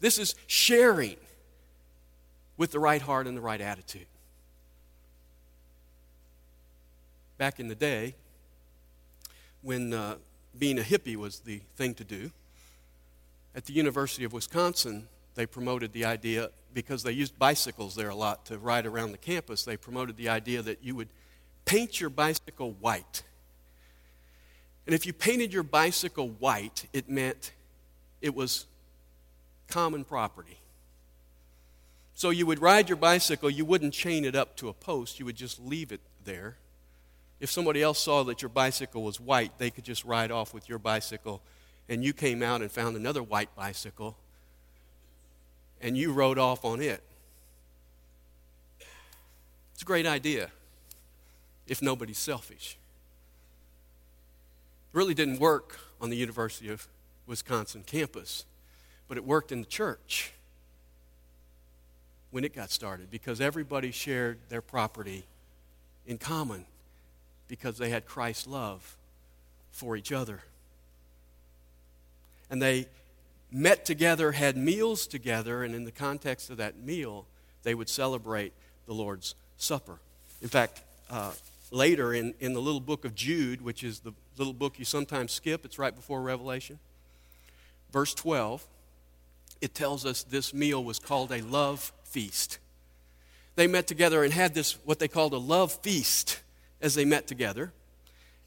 This 0.00 0.18
is 0.18 0.34
sharing 0.46 1.16
with 2.56 2.70
the 2.70 2.78
right 2.78 3.02
heart 3.02 3.26
and 3.26 3.36
the 3.36 3.40
right 3.40 3.60
attitude. 3.60 4.06
Back 7.36 7.60
in 7.60 7.68
the 7.68 7.74
day, 7.74 8.14
when 9.62 9.92
uh, 9.92 10.16
being 10.58 10.78
a 10.78 10.82
hippie 10.82 11.16
was 11.16 11.40
the 11.40 11.60
thing 11.76 11.94
to 11.94 12.04
do, 12.04 12.30
at 13.54 13.64
the 13.64 13.72
University 13.72 14.24
of 14.24 14.32
Wisconsin, 14.32 15.08
they 15.34 15.46
promoted 15.46 15.92
the 15.92 16.04
idea, 16.04 16.50
because 16.74 17.02
they 17.02 17.12
used 17.12 17.38
bicycles 17.38 17.94
there 17.94 18.08
a 18.08 18.14
lot 18.14 18.46
to 18.46 18.58
ride 18.58 18.86
around 18.86 19.12
the 19.12 19.18
campus, 19.18 19.64
they 19.64 19.76
promoted 19.76 20.16
the 20.16 20.28
idea 20.28 20.62
that 20.62 20.82
you 20.82 20.94
would 20.94 21.08
paint 21.64 22.00
your 22.00 22.10
bicycle 22.10 22.72
white. 22.80 23.22
And 24.86 24.94
if 24.94 25.06
you 25.06 25.12
painted 25.12 25.52
your 25.52 25.62
bicycle 25.62 26.28
white, 26.28 26.86
it 26.92 27.08
meant 27.08 27.52
it 28.22 28.34
was 28.34 28.66
common 29.68 30.04
property. 30.04 30.58
So 32.14 32.30
you 32.30 32.46
would 32.46 32.60
ride 32.60 32.88
your 32.88 32.96
bicycle, 32.96 33.50
you 33.50 33.64
wouldn't 33.64 33.92
chain 33.92 34.24
it 34.24 34.34
up 34.34 34.56
to 34.56 34.68
a 34.68 34.72
post, 34.72 35.20
you 35.20 35.24
would 35.26 35.36
just 35.36 35.60
leave 35.60 35.92
it 35.92 36.00
there. 36.24 36.56
If 37.40 37.50
somebody 37.50 37.82
else 37.82 37.98
saw 37.98 38.24
that 38.24 38.42
your 38.42 38.48
bicycle 38.48 39.02
was 39.02 39.20
white, 39.20 39.58
they 39.58 39.70
could 39.70 39.84
just 39.84 40.04
ride 40.04 40.30
off 40.30 40.52
with 40.52 40.68
your 40.68 40.78
bicycle, 40.78 41.40
and 41.88 42.04
you 42.04 42.12
came 42.12 42.42
out 42.42 42.62
and 42.62 42.70
found 42.70 42.96
another 42.96 43.22
white 43.22 43.54
bicycle, 43.54 44.16
and 45.80 45.96
you 45.96 46.12
rode 46.12 46.38
off 46.38 46.64
on 46.64 46.80
it. 46.80 47.02
It's 49.72 49.82
a 49.82 49.84
great 49.84 50.06
idea 50.06 50.50
if 51.68 51.80
nobody's 51.80 52.18
selfish. 52.18 52.76
It 54.92 54.96
really 54.96 55.14
didn't 55.14 55.38
work 55.38 55.78
on 56.00 56.10
the 56.10 56.16
University 56.16 56.68
of 56.68 56.88
Wisconsin 57.26 57.84
campus, 57.86 58.44
but 59.06 59.16
it 59.16 59.24
worked 59.24 59.52
in 59.52 59.60
the 59.60 59.66
church 59.66 60.32
when 62.30 62.42
it 62.42 62.52
got 62.54 62.70
started 62.70 63.10
because 63.10 63.40
everybody 63.40 63.92
shared 63.92 64.38
their 64.48 64.60
property 64.60 65.24
in 66.06 66.18
common 66.18 66.64
because 67.48 67.78
they 67.78 67.90
had 67.90 68.06
Christ's 68.06 68.46
love 68.46 68.96
for 69.72 69.96
each 69.96 70.12
other. 70.12 70.40
And 72.50 72.62
they 72.62 72.86
met 73.50 73.84
together, 73.84 74.32
had 74.32 74.56
meals 74.56 75.06
together, 75.06 75.62
and 75.62 75.74
in 75.74 75.84
the 75.84 75.92
context 75.92 76.50
of 76.50 76.58
that 76.58 76.78
meal, 76.78 77.26
they 77.62 77.74
would 77.74 77.88
celebrate 77.88 78.52
the 78.86 78.94
Lord's 78.94 79.34
Supper. 79.56 79.98
In 80.40 80.48
fact, 80.48 80.82
uh, 81.10 81.32
later 81.70 82.14
in, 82.14 82.34
in 82.40 82.52
the 82.52 82.60
little 82.60 82.80
book 82.80 83.04
of 83.04 83.14
Jude, 83.14 83.60
which 83.62 83.82
is 83.82 84.00
the 84.00 84.12
little 84.36 84.52
book 84.52 84.78
you 84.78 84.84
sometimes 84.84 85.32
skip, 85.32 85.64
it's 85.64 85.78
right 85.78 85.94
before 85.94 86.22
Revelation, 86.22 86.78
verse 87.92 88.14
12, 88.14 88.64
it 89.60 89.74
tells 89.74 90.06
us 90.06 90.22
this 90.22 90.54
meal 90.54 90.82
was 90.84 90.98
called 90.98 91.32
a 91.32 91.40
love 91.40 91.92
feast. 92.04 92.58
They 93.56 93.66
met 93.66 93.88
together 93.88 94.22
and 94.22 94.32
had 94.32 94.54
this, 94.54 94.78
what 94.84 94.98
they 94.98 95.08
called 95.08 95.32
a 95.32 95.38
love 95.38 95.72
feast 95.72 96.40
as 96.80 96.94
they 96.94 97.04
met 97.04 97.26
together. 97.26 97.72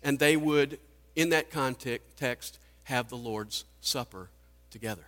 And 0.04 0.20
they 0.20 0.36
would, 0.36 0.80
in 1.16 1.30
that 1.30 1.52
context, 1.52 2.60
have 2.84 3.10
the 3.10 3.18
Lord's 3.18 3.66
Supper 3.82 4.30
together. 4.70 5.06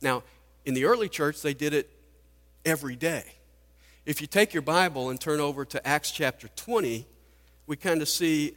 Now, 0.00 0.22
in 0.64 0.74
the 0.74 0.84
early 0.84 1.08
church, 1.08 1.42
they 1.42 1.54
did 1.54 1.74
it 1.74 1.90
every 2.64 2.96
day. 2.96 3.24
If 4.06 4.20
you 4.20 4.26
take 4.26 4.52
your 4.52 4.62
Bible 4.62 5.10
and 5.10 5.20
turn 5.20 5.40
over 5.40 5.64
to 5.64 5.86
Acts 5.86 6.10
chapter 6.10 6.48
20, 6.48 7.06
we 7.66 7.76
kind 7.76 8.02
of 8.02 8.08
see 8.08 8.54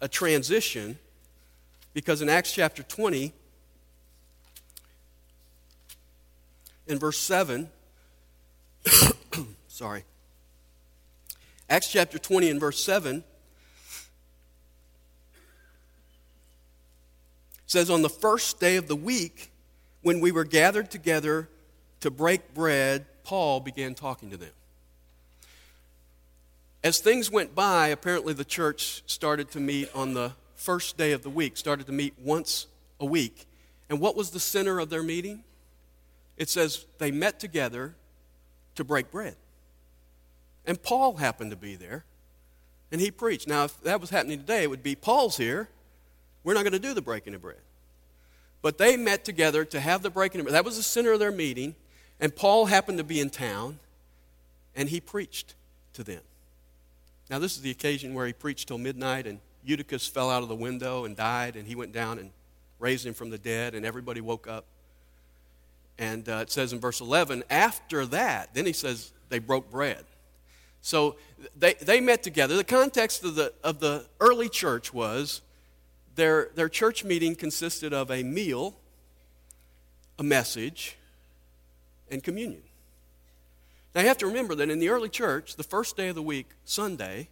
a 0.00 0.08
transition 0.08 0.98
because 1.94 2.22
in 2.22 2.28
Acts 2.28 2.52
chapter 2.52 2.82
20, 2.82 3.32
in 6.86 6.98
verse 6.98 7.18
7, 7.18 7.68
sorry, 9.68 10.04
Acts 11.70 11.86
chapter 11.86 12.18
20 12.18 12.50
and 12.50 12.58
verse 12.58 12.82
7 12.82 13.22
says, 17.66 17.88
On 17.88 18.02
the 18.02 18.08
first 18.08 18.58
day 18.58 18.74
of 18.74 18.88
the 18.88 18.96
week, 18.96 19.52
when 20.02 20.18
we 20.18 20.32
were 20.32 20.44
gathered 20.44 20.90
together 20.90 21.48
to 22.00 22.10
break 22.10 22.52
bread, 22.52 23.06
Paul 23.22 23.60
began 23.60 23.94
talking 23.94 24.30
to 24.30 24.36
them. 24.36 24.50
As 26.82 26.98
things 26.98 27.30
went 27.30 27.54
by, 27.54 27.88
apparently 27.88 28.34
the 28.34 28.44
church 28.44 29.04
started 29.06 29.52
to 29.52 29.60
meet 29.60 29.94
on 29.94 30.14
the 30.14 30.32
first 30.56 30.96
day 30.96 31.12
of 31.12 31.22
the 31.22 31.30
week, 31.30 31.56
started 31.56 31.86
to 31.86 31.92
meet 31.92 32.14
once 32.18 32.66
a 32.98 33.06
week. 33.06 33.46
And 33.88 34.00
what 34.00 34.16
was 34.16 34.30
the 34.30 34.40
center 34.40 34.80
of 34.80 34.90
their 34.90 35.04
meeting? 35.04 35.44
It 36.36 36.48
says 36.48 36.86
they 36.98 37.12
met 37.12 37.38
together 37.38 37.94
to 38.74 38.82
break 38.82 39.12
bread. 39.12 39.36
And 40.66 40.82
Paul 40.82 41.16
happened 41.16 41.50
to 41.50 41.56
be 41.56 41.76
there, 41.76 42.04
and 42.92 43.00
he 43.00 43.10
preached. 43.10 43.48
Now, 43.48 43.64
if 43.64 43.80
that 43.82 44.00
was 44.00 44.10
happening 44.10 44.38
today, 44.38 44.62
it 44.62 44.70
would 44.70 44.82
be 44.82 44.94
Paul's 44.94 45.36
here. 45.36 45.68
We're 46.44 46.54
not 46.54 46.62
going 46.62 46.72
to 46.72 46.78
do 46.78 46.94
the 46.94 47.02
breaking 47.02 47.34
of 47.34 47.42
bread. 47.42 47.58
But 48.62 48.78
they 48.78 48.96
met 48.96 49.24
together 49.24 49.64
to 49.66 49.80
have 49.80 50.02
the 50.02 50.10
breaking 50.10 50.40
of 50.40 50.46
bread. 50.46 50.54
That 50.54 50.64
was 50.64 50.76
the 50.76 50.82
center 50.82 51.12
of 51.12 51.18
their 51.18 51.32
meeting, 51.32 51.74
and 52.20 52.34
Paul 52.34 52.66
happened 52.66 52.98
to 52.98 53.04
be 53.04 53.20
in 53.20 53.30
town, 53.30 53.78
and 54.76 54.88
he 54.88 55.00
preached 55.00 55.54
to 55.94 56.04
them. 56.04 56.20
Now, 57.30 57.38
this 57.38 57.56
is 57.56 57.62
the 57.62 57.70
occasion 57.70 58.12
where 58.12 58.26
he 58.26 58.32
preached 58.32 58.68
till 58.68 58.78
midnight, 58.78 59.26
and 59.26 59.38
Eutychus 59.64 60.06
fell 60.06 60.30
out 60.30 60.42
of 60.42 60.48
the 60.48 60.54
window 60.54 61.04
and 61.04 61.16
died, 61.16 61.56
and 61.56 61.66
he 61.66 61.74
went 61.74 61.92
down 61.92 62.18
and 62.18 62.30
raised 62.78 63.06
him 63.06 63.14
from 63.14 63.30
the 63.30 63.38
dead, 63.38 63.74
and 63.74 63.86
everybody 63.86 64.20
woke 64.20 64.48
up. 64.48 64.64
And 65.98 66.28
uh, 66.28 66.38
it 66.42 66.50
says 66.50 66.72
in 66.72 66.80
verse 66.80 67.00
11, 67.00 67.44
after 67.50 68.06
that, 68.06 68.54
then 68.54 68.66
he 68.66 68.72
says 68.72 69.12
they 69.28 69.38
broke 69.38 69.70
bread. 69.70 70.04
So 70.82 71.16
they, 71.56 71.74
they 71.74 72.00
met 72.00 72.22
together. 72.22 72.56
The 72.56 72.64
context 72.64 73.24
of 73.24 73.34
the, 73.34 73.52
of 73.62 73.80
the 73.80 74.06
early 74.20 74.48
church 74.48 74.92
was 74.92 75.42
their, 76.14 76.50
their 76.54 76.68
church 76.68 77.04
meeting 77.04 77.34
consisted 77.34 77.92
of 77.92 78.10
a 78.10 78.22
meal, 78.22 78.74
a 80.18 80.22
message, 80.22 80.96
and 82.10 82.22
communion. 82.22 82.62
Now 83.94 84.02
you 84.02 84.08
have 84.08 84.18
to 84.18 84.26
remember 84.26 84.54
that 84.54 84.70
in 84.70 84.78
the 84.78 84.88
early 84.88 85.08
church, 85.08 85.56
the 85.56 85.62
first 85.62 85.96
day 85.96 86.08
of 86.08 86.14
the 86.14 86.22
week, 86.22 86.46
Sunday, 86.64 87.28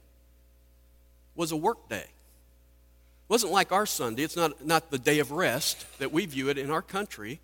was 1.34 1.52
a 1.52 1.56
work 1.56 1.88
day. 1.88 1.96
It 1.98 3.30
wasn't 3.30 3.52
like 3.52 3.72
our 3.72 3.86
Sunday. 3.86 4.24
It's 4.24 4.36
not, 4.36 4.64
not 4.64 4.90
the 4.90 4.98
day 4.98 5.20
of 5.20 5.30
rest 5.30 5.86
that 5.98 6.12
we 6.12 6.26
view 6.26 6.48
it 6.48 6.58
in 6.58 6.70
our 6.70 6.82
country. 6.82 7.40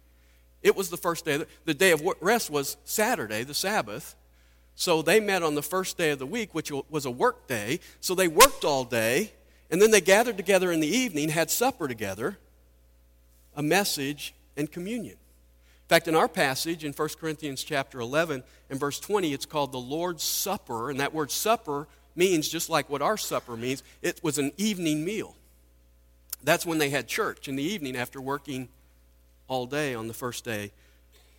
It 0.62 0.74
was 0.74 0.90
the 0.90 0.96
first 0.96 1.24
day. 1.24 1.44
The 1.64 1.74
day 1.74 1.92
of 1.92 2.02
rest 2.20 2.50
was 2.50 2.76
Saturday, 2.84 3.44
the 3.44 3.54
Sabbath. 3.54 4.16
So 4.76 5.02
they 5.02 5.20
met 5.20 5.42
on 5.42 5.54
the 5.54 5.62
first 5.62 5.96
day 5.96 6.10
of 6.10 6.18
the 6.18 6.26
week, 6.26 6.54
which 6.54 6.72
was 6.90 7.04
a 7.04 7.10
work 7.10 7.46
day. 7.46 7.80
So 8.00 8.14
they 8.14 8.28
worked 8.28 8.64
all 8.64 8.84
day, 8.84 9.32
and 9.70 9.80
then 9.80 9.90
they 9.90 10.00
gathered 10.00 10.36
together 10.36 10.72
in 10.72 10.80
the 10.80 10.88
evening, 10.88 11.28
had 11.28 11.50
supper 11.50 11.86
together, 11.86 12.38
a 13.56 13.62
message, 13.62 14.34
and 14.56 14.70
communion. 14.70 15.14
In 15.14 15.88
fact, 15.88 16.08
in 16.08 16.14
our 16.14 16.28
passage 16.28 16.84
in 16.84 16.92
1 16.92 17.08
Corinthians 17.20 17.62
chapter 17.62 18.00
11 18.00 18.42
and 18.70 18.80
verse 18.80 18.98
20, 18.98 19.32
it's 19.32 19.46
called 19.46 19.70
the 19.70 19.78
Lord's 19.78 20.24
Supper, 20.24 20.90
and 20.90 20.98
that 20.98 21.12
word 21.12 21.30
supper 21.30 21.86
means 22.16 22.48
just 22.48 22.70
like 22.70 22.88
what 22.88 23.02
our 23.02 23.16
supper 23.16 23.56
means, 23.56 23.82
it 24.00 24.22
was 24.22 24.38
an 24.38 24.52
evening 24.56 25.04
meal. 25.04 25.34
That's 26.42 26.64
when 26.64 26.78
they 26.78 26.90
had 26.90 27.08
church 27.08 27.48
in 27.48 27.56
the 27.56 27.62
evening 27.62 27.96
after 27.96 28.20
working 28.20 28.68
all 29.48 29.66
day 29.66 29.94
on 29.94 30.08
the 30.08 30.14
first 30.14 30.44
day 30.44 30.72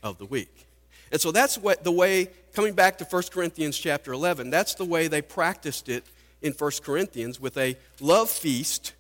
of 0.04 0.18
the 0.18 0.26
week. 0.26 0.66
And 1.12 1.22
so 1.22 1.32
that's 1.32 1.58
what 1.58 1.84
the 1.84 1.92
way, 1.92 2.30
coming 2.56 2.74
back 2.74 2.98
to 2.98 3.04
1 3.06 3.24
Corinthians 3.32 3.78
chapter 3.78 4.14
11, 4.14 4.50
that's 4.50 4.76
the 4.76 4.86
way 4.86 5.10
they 5.10 5.22
practiced 5.22 5.90
it 5.90 6.06
in 6.42 6.54
1 6.54 6.72
Corinthians 6.84 7.38
with 7.38 7.58
a 7.58 7.76
love 8.00 8.30
feast 8.30 8.94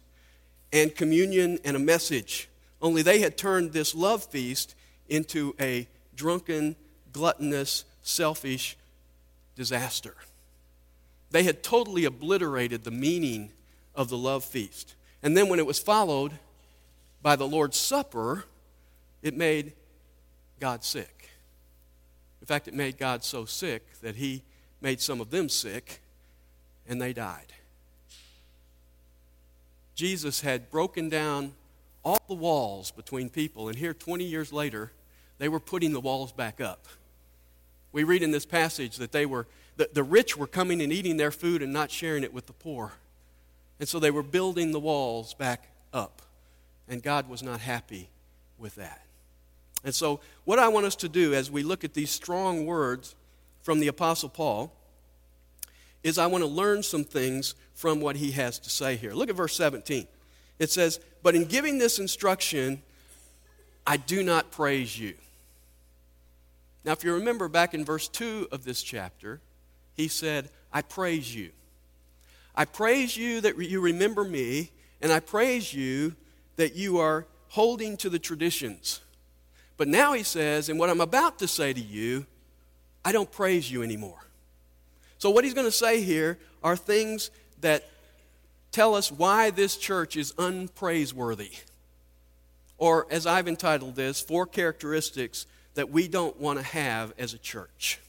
and 0.73 0.93
communion 0.93 1.57
and 1.63 1.77
a 1.77 1.79
message. 1.79 2.49
Only 2.81 3.01
they 3.01 3.19
had 3.19 3.37
turned 3.37 3.71
this 3.71 3.95
love 3.95 4.25
feast 4.25 4.75
into 5.07 5.55
a 5.57 5.87
drunken, 6.17 6.75
gluttonous, 7.13 7.85
selfish 8.03 8.75
disaster. 9.55 10.15
They 11.31 11.43
had 11.43 11.63
totally 11.63 12.03
obliterated 12.03 12.83
the 12.83 12.91
meaning 12.91 13.51
of 13.95 14.09
the 14.09 14.17
love 14.17 14.43
feast. 14.43 14.95
And 15.23 15.35
then 15.35 15.47
when 15.47 15.59
it 15.59 15.65
was 15.65 15.79
followed 15.79 16.33
by 17.21 17.37
the 17.37 17.47
Lord's 17.47 17.77
Supper, 17.77 18.43
it 19.23 19.35
made 19.35 19.71
God 20.59 20.83
sick. 20.83 21.14
In 22.45 22.47
fact, 22.47 22.67
it 22.67 22.75
made 22.75 22.99
God 22.99 23.23
so 23.23 23.45
sick 23.45 23.83
that 24.03 24.17
he 24.17 24.43
made 24.79 25.01
some 25.01 25.19
of 25.19 25.31
them 25.31 25.49
sick 25.49 25.99
and 26.87 27.01
they 27.01 27.11
died. 27.11 27.53
Jesus 29.95 30.41
had 30.41 30.69
broken 30.69 31.09
down 31.09 31.53
all 32.03 32.21
the 32.27 32.35
walls 32.35 32.91
between 32.91 33.29
people, 33.29 33.67
and 33.67 33.75
here, 33.75 33.95
20 33.95 34.23
years 34.25 34.53
later, 34.53 34.91
they 35.39 35.49
were 35.49 35.59
putting 35.59 35.91
the 35.91 35.99
walls 35.99 36.31
back 36.31 36.61
up. 36.61 36.85
We 37.91 38.03
read 38.03 38.21
in 38.21 38.29
this 38.29 38.45
passage 38.45 38.97
that 38.97 39.11
they 39.11 39.25
were, 39.25 39.47
the, 39.77 39.89
the 39.91 40.03
rich 40.03 40.37
were 40.37 40.45
coming 40.45 40.83
and 40.83 40.93
eating 40.93 41.17
their 41.17 41.31
food 41.31 41.63
and 41.63 41.73
not 41.73 41.89
sharing 41.89 42.23
it 42.23 42.31
with 42.31 42.45
the 42.45 42.53
poor. 42.53 42.93
And 43.79 43.89
so 43.89 43.97
they 43.97 44.11
were 44.11 44.21
building 44.21 44.71
the 44.71 44.79
walls 44.79 45.33
back 45.33 45.67
up. 45.91 46.21
And 46.87 47.01
God 47.01 47.27
was 47.27 47.41
not 47.41 47.61
happy 47.61 48.07
with 48.59 48.75
that. 48.75 49.04
And 49.85 49.93
so, 49.93 50.19
what 50.45 50.57
I 50.57 50.67
want 50.67 50.87
us 50.87 50.95
to 50.97 51.07
do 51.07 51.35
as 51.35 51.51
we 51.51 51.61
look 51.61 51.83
at 51.83 51.93
these 51.93 52.09
strong 52.09 52.65
words 52.65 53.15
from 53.61 53.79
the 53.79 53.87
Apostle 53.87 54.29
Paul 54.29 54.73
is 56.03 56.17
I 56.17 56.25
want 56.25 56.43
to 56.43 56.49
learn 56.49 56.81
some 56.81 57.03
things 57.03 57.53
from 57.75 58.01
what 58.01 58.15
he 58.15 58.31
has 58.31 58.57
to 58.59 58.69
say 58.69 58.95
here. 58.95 59.13
Look 59.13 59.29
at 59.29 59.35
verse 59.35 59.55
17. 59.55 60.07
It 60.57 60.71
says, 60.71 60.99
But 61.21 61.35
in 61.35 61.45
giving 61.45 61.77
this 61.77 61.99
instruction, 61.99 62.81
I 63.85 63.97
do 63.97 64.23
not 64.23 64.51
praise 64.51 64.97
you. 64.97 65.13
Now, 66.83 66.93
if 66.93 67.03
you 67.03 67.13
remember 67.13 67.47
back 67.47 67.75
in 67.75 67.85
verse 67.85 68.07
2 68.07 68.49
of 68.51 68.65
this 68.65 68.81
chapter, 68.81 69.39
he 69.93 70.07
said, 70.07 70.49
I 70.73 70.81
praise 70.81 71.33
you. 71.33 71.51
I 72.55 72.65
praise 72.65 73.15
you 73.15 73.41
that 73.41 73.57
you 73.57 73.81
remember 73.81 74.23
me, 74.23 74.71
and 75.01 75.11
I 75.11 75.19
praise 75.19 75.73
you 75.73 76.15
that 76.55 76.75
you 76.75 76.97
are 76.99 77.27
holding 77.49 77.97
to 77.97 78.09
the 78.09 78.19
traditions. 78.19 79.01
But 79.77 79.87
now 79.87 80.13
he 80.13 80.23
says, 80.23 80.69
and 80.69 80.79
what 80.79 80.89
I'm 80.89 81.01
about 81.01 81.39
to 81.39 81.47
say 81.47 81.73
to 81.73 81.81
you, 81.81 82.25
I 83.03 83.11
don't 83.11 83.31
praise 83.31 83.69
you 83.69 83.83
anymore. 83.83 84.25
So, 85.17 85.29
what 85.29 85.43
he's 85.43 85.53
going 85.53 85.67
to 85.67 85.71
say 85.71 86.01
here 86.01 86.37
are 86.63 86.75
things 86.75 87.31
that 87.61 87.89
tell 88.71 88.95
us 88.95 89.11
why 89.11 89.51
this 89.51 89.77
church 89.77 90.17
is 90.17 90.33
unpraiseworthy. 90.33 91.59
Or, 92.77 93.07
as 93.09 93.25
I've 93.25 93.47
entitled 93.47 93.95
this, 93.95 94.21
four 94.21 94.45
characteristics 94.45 95.45
that 95.75 95.89
we 95.89 96.07
don't 96.07 96.39
want 96.39 96.59
to 96.59 96.65
have 96.65 97.13
as 97.17 97.33
a 97.33 97.37
church. 97.37 97.99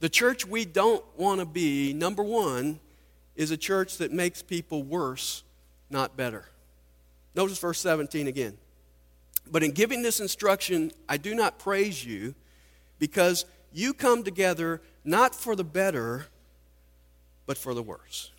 The 0.00 0.08
church 0.08 0.46
we 0.46 0.64
don't 0.64 1.04
want 1.16 1.40
to 1.40 1.46
be, 1.46 1.92
number 1.92 2.22
one, 2.22 2.80
is 3.36 3.50
a 3.50 3.56
church 3.56 3.98
that 3.98 4.12
makes 4.12 4.42
people 4.42 4.82
worse, 4.82 5.42
not 5.90 6.16
better. 6.16 6.46
Notice 7.34 7.58
verse 7.58 7.80
17 7.80 8.26
again. 8.26 8.56
But 9.50 9.62
in 9.62 9.72
giving 9.72 10.02
this 10.02 10.20
instruction, 10.20 10.92
I 11.08 11.16
do 11.16 11.34
not 11.34 11.58
praise 11.58 12.04
you 12.04 12.34
because 12.98 13.44
you 13.72 13.92
come 13.92 14.22
together 14.22 14.80
not 15.04 15.34
for 15.34 15.56
the 15.56 15.64
better, 15.64 16.26
but 17.46 17.58
for 17.58 17.74
the 17.74 17.82
worse. 17.82 18.30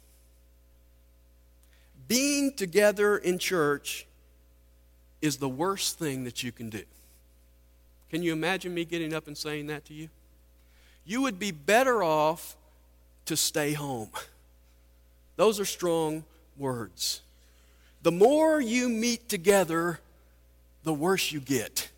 Being 2.08 2.54
together 2.54 3.18
in 3.18 3.38
church 3.38 4.06
is 5.22 5.38
the 5.38 5.50
worst 5.50 5.98
thing 5.98 6.24
that 6.26 6.44
you 6.44 6.52
can 6.52 6.70
do. 6.70 6.84
Can 8.10 8.22
you 8.24 8.34
imagine 8.34 8.74
me 8.74 8.86
getting 8.86 9.14
up 9.14 9.28
and 9.28 9.38
saying 9.38 9.68
that 9.68 9.86
to 9.86 9.94
you? 9.94 10.10
You 11.06 11.22
would 11.22 11.40
be 11.40 11.52
better 11.52 12.04
off 12.04 12.56
to 13.26 13.36
stay 13.36 13.74
home. 13.74 14.10
Those 15.36 15.60
are 15.60 15.66
strong 15.66 16.24
words. 16.58 17.22
The 18.04 18.12
more 18.12 18.62
you 18.62 18.90
meet 18.90 19.30
together, 19.30 20.00
the 20.84 20.94
worse 20.94 21.32
you 21.32 21.40
get. 21.40 21.90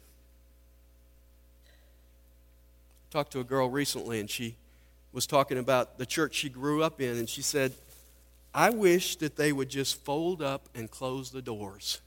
talked 3.15 3.31
to 3.31 3.39
a 3.39 3.45
girl 3.45 3.69
recently 3.69 4.19
and 4.19 4.29
she 4.29 4.55
was 5.13 5.25
talking 5.25 5.57
about 5.57 5.97
the 5.97 6.05
church 6.05 6.35
she 6.35 6.49
grew 6.49 6.83
up 6.83 6.99
in 6.99 7.17
and 7.17 7.29
she 7.29 7.41
said, 7.41 7.71
I 8.53 8.69
wish 8.71 9.15
that 9.17 9.37
they 9.37 9.53
would 9.53 9.69
just 9.69 10.03
fold 10.03 10.41
up 10.41 10.67
and 10.75 10.91
close 10.91 11.31
the 11.31 11.41
doors. 11.41 12.01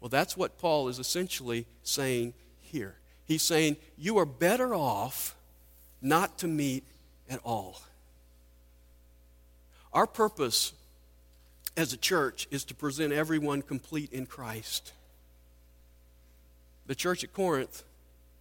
Well, 0.00 0.08
that's 0.08 0.34
what 0.34 0.58
Paul 0.58 0.88
is 0.88 0.98
essentially 0.98 1.66
saying 1.82 2.32
here. 2.62 2.96
He's 3.26 3.42
saying, 3.42 3.76
You 3.98 4.16
are 4.16 4.24
better 4.24 4.74
off 4.74 5.36
not 6.00 6.38
to 6.38 6.48
meet 6.48 6.82
at 7.28 7.40
all. 7.44 7.82
Our 9.92 10.06
purpose 10.06 10.72
as 11.76 11.92
a 11.92 11.96
church 11.96 12.46
is 12.50 12.64
to 12.64 12.74
present 12.74 13.12
everyone 13.12 13.62
complete 13.62 14.12
in 14.12 14.26
Christ. 14.26 14.92
The 16.86 16.94
church 16.94 17.24
at 17.24 17.32
Corinth 17.32 17.84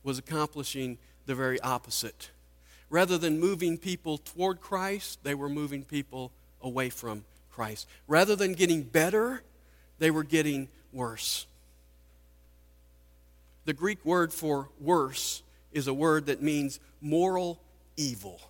was 0.04 0.18
accomplishing 0.18 0.98
the 1.26 1.36
very 1.36 1.60
opposite. 1.62 2.32
Rather 2.90 3.18
than 3.18 3.40
moving 3.40 3.78
people 3.78 4.18
toward 4.18 4.60
Christ, 4.60 5.20
they 5.24 5.36
were 5.36 5.48
moving 5.48 5.84
people 5.84 6.32
away 6.62 6.90
from 6.90 7.24
Christ. 7.52 7.88
Rather 8.08 8.36
than 8.36 8.54
getting 8.54 8.84
better, 8.84 9.42
they 10.00 10.12
were 10.12 10.24
getting 10.24 10.68
worse. 10.92 11.46
The 13.66 13.74
Greek 13.74 14.04
word 14.04 14.34
for 14.34 14.70
worse 14.80 15.44
is 15.72 15.88
a 15.88 15.94
word 15.94 16.26
that 16.26 16.42
means 16.42 16.80
moral 17.00 17.62
evil. 17.96 18.42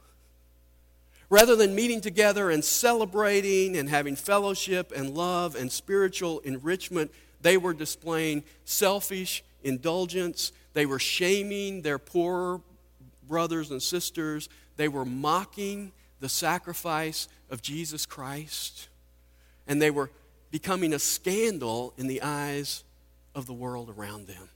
Rather 1.32 1.56
than 1.56 1.74
meeting 1.74 2.02
together 2.02 2.50
and 2.50 2.62
celebrating 2.62 3.78
and 3.78 3.88
having 3.88 4.18
fellowship 4.18 4.92
and 4.94 5.16
love 5.16 5.56
and 5.56 5.72
spiritual 5.72 6.40
enrichment, 6.40 7.10
they 7.42 7.56
were 7.56 7.74
displaying 7.74 8.44
selfish 8.66 9.42
indulgence. 9.64 10.52
They 10.74 10.86
were 10.86 11.00
shaming 11.00 11.84
their 11.84 11.98
poor 11.98 12.60
brothers 13.30 13.72
and 13.72 13.82
sisters. 13.82 14.50
They 14.76 14.90
were 14.90 15.06
mocking 15.06 15.94
the 16.20 16.28
sacrifice 16.28 17.30
of 17.50 17.62
Jesus 17.62 18.06
Christ. 18.06 18.90
And 19.70 19.82
they 19.82 19.90
were 19.90 20.12
becoming 20.52 20.92
a 20.94 21.00
scandal 21.00 21.94
in 21.98 22.08
the 22.08 22.22
eyes 22.24 22.84
of 23.34 23.46
the 23.46 23.54
world 23.54 23.90
around 23.90 24.28
them. 24.28 24.50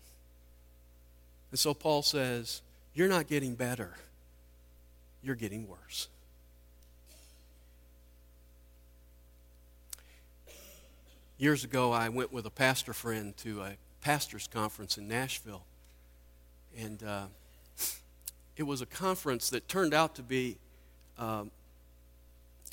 And 1.51 1.57
so 1.59 1.73
Paul 1.73 2.01
says, 2.01 2.61
You're 2.93 3.07
not 3.07 3.27
getting 3.27 3.55
better, 3.55 3.93
you're 5.23 5.35
getting 5.35 5.69
worse. 5.69 6.09
Years 11.37 11.65
ago, 11.65 11.91
I 11.91 12.07
went 12.07 12.31
with 12.31 12.45
a 12.45 12.49
pastor 12.49 12.93
friend 12.93 13.35
to 13.37 13.61
a 13.61 13.71
pastor's 13.99 14.47
conference 14.47 14.97
in 14.97 15.09
Nashville. 15.09 15.65
And 16.79 17.03
uh, 17.03 17.25
it 18.55 18.63
was 18.63 18.81
a 18.81 18.85
conference 18.85 19.49
that 19.49 19.67
turned 19.67 19.93
out 19.93 20.15
to 20.15 20.23
be 20.23 20.55
um, 21.17 21.51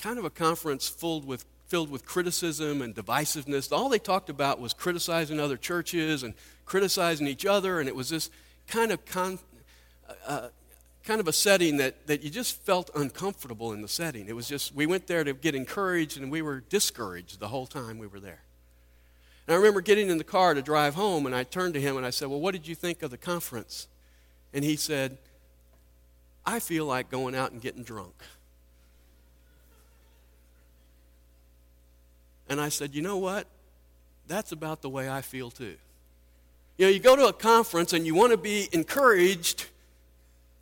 kind 0.01 0.17
of 0.17 0.23
a 0.23 0.29
conference 0.29 0.87
filled 0.87 1.25
with, 1.25 1.43
filled 1.67 1.89
with 1.89 2.05
criticism 2.05 2.81
and 2.81 2.95
divisiveness. 2.95 3.69
All 3.69 3.89
they 3.89 3.99
talked 3.99 4.29
about 4.29 4.61
was 4.61 4.73
criticizing 4.73 5.41
other 5.41 5.57
churches 5.57 6.23
and 6.23 6.33
criticizing 6.65 7.27
each 7.27 7.45
other, 7.45 7.81
and 7.81 7.89
it 7.89 7.95
was 7.97 8.09
this 8.09 8.29
kind 8.67 8.93
of 8.93 9.03
con, 9.03 9.39
uh, 10.25 10.47
kind 11.03 11.19
of 11.19 11.27
a 11.27 11.33
setting 11.33 11.75
that, 11.77 12.07
that 12.07 12.23
you 12.23 12.29
just 12.29 12.61
felt 12.61 12.89
uncomfortable 12.95 13.73
in 13.73 13.81
the 13.81 13.89
setting. 13.89 14.29
It 14.29 14.37
was 14.37 14.47
just, 14.47 14.73
we 14.73 14.85
went 14.85 15.07
there 15.07 15.25
to 15.25 15.33
get 15.33 15.53
encouraged, 15.53 16.17
and 16.17 16.31
we 16.31 16.41
were 16.41 16.61
discouraged 16.61 17.41
the 17.41 17.49
whole 17.49 17.65
time 17.65 17.97
we 17.97 18.07
were 18.07 18.21
there. 18.21 18.39
And 19.47 19.53
I 19.53 19.57
remember 19.57 19.81
getting 19.81 20.09
in 20.09 20.17
the 20.17 20.23
car 20.23 20.53
to 20.53 20.61
drive 20.61 20.95
home, 20.95 21.25
and 21.25 21.35
I 21.35 21.43
turned 21.43 21.73
to 21.73 21.81
him 21.81 21.97
and 21.97 22.05
I 22.05 22.11
said, 22.11 22.29
Well, 22.29 22.39
what 22.39 22.53
did 22.53 22.67
you 22.67 22.75
think 22.75 23.03
of 23.03 23.11
the 23.11 23.17
conference? 23.17 23.87
And 24.53 24.63
he 24.63 24.75
said, 24.75 25.17
I 26.45 26.59
feel 26.59 26.85
like 26.85 27.09
going 27.09 27.35
out 27.35 27.51
and 27.51 27.61
getting 27.61 27.83
drunk. 27.83 28.13
And 32.47 32.61
I 32.61 32.69
said, 32.69 32.95
You 32.95 33.01
know 33.01 33.17
what? 33.17 33.47
That's 34.27 34.51
about 34.53 34.81
the 34.81 34.89
way 34.89 35.09
I 35.09 35.21
feel 35.21 35.51
too. 35.51 35.75
You 36.77 36.85
know, 36.85 36.91
you 36.91 36.99
go 36.99 37.15
to 37.15 37.27
a 37.27 37.33
conference 37.33 37.93
and 37.93 38.05
you 38.05 38.15
want 38.15 38.31
to 38.31 38.37
be 38.37 38.69
encouraged, 38.71 39.67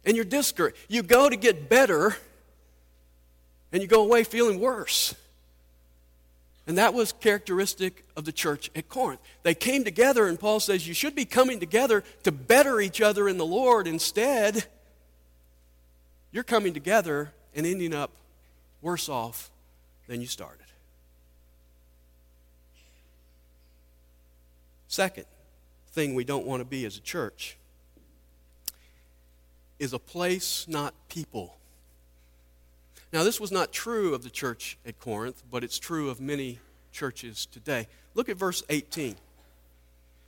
and 0.06 0.16
you're 0.16 0.26
discouraged. 0.26 0.78
You 0.90 1.04
go 1.04 1.30
to 1.30 1.36
get 1.36 1.70
better, 1.70 2.16
and 3.72 3.82
you 3.82 3.88
go 3.88 4.04
away 4.04 4.24
feeling 4.24 4.60
worse. 4.60 5.14
And 6.72 6.78
that 6.78 6.94
was 6.94 7.12
characteristic 7.12 8.06
of 8.16 8.24
the 8.24 8.32
church 8.32 8.72
at 8.78 8.88
Corinth. 8.88 9.20
They 9.44 9.54
came 9.54 9.84
together, 9.84 10.26
and 10.28 10.40
Paul 10.40 10.62
says, 10.62 10.88
You 10.88 10.94
should 10.94 11.16
be 11.16 11.26
coming 11.26 11.60
together 11.60 12.02
to 12.24 12.32
better 12.32 12.80
each 12.80 13.02
other 13.02 13.28
in 13.28 13.38
the 13.38 13.46
Lord. 13.46 13.88
Instead, 13.88 14.64
you're 16.32 16.46
coming 16.46 16.74
together 16.74 17.34
and 17.54 17.68
ending 17.68 17.94
up 17.94 18.12
worse 18.82 19.10
off 19.10 19.52
than 20.08 20.22
you 20.22 20.28
started. 20.28 20.64
Second 24.88 25.26
thing 25.92 26.16
we 26.16 26.24
don't 26.24 26.46
want 26.46 26.62
to 26.62 26.66
be 26.66 26.86
as 26.86 26.96
a 26.96 27.02
church 27.02 27.58
is 29.78 29.92
a 29.92 30.00
place, 30.00 30.66
not 30.70 30.94
people. 31.10 31.58
Now, 33.14 33.24
this 33.24 33.40
was 33.40 33.52
not 33.52 33.74
true 33.74 34.14
of 34.14 34.24
the 34.24 34.30
church 34.30 34.78
at 34.86 35.00
Corinth, 35.00 35.44
but 35.52 35.64
it's 35.64 35.78
true 35.80 36.10
of 36.10 36.22
many 36.22 36.60
churches 36.92 37.46
today. 37.46 37.88
Look 38.14 38.30
at 38.30 38.38
verse 38.38 38.64
18. 38.70 39.16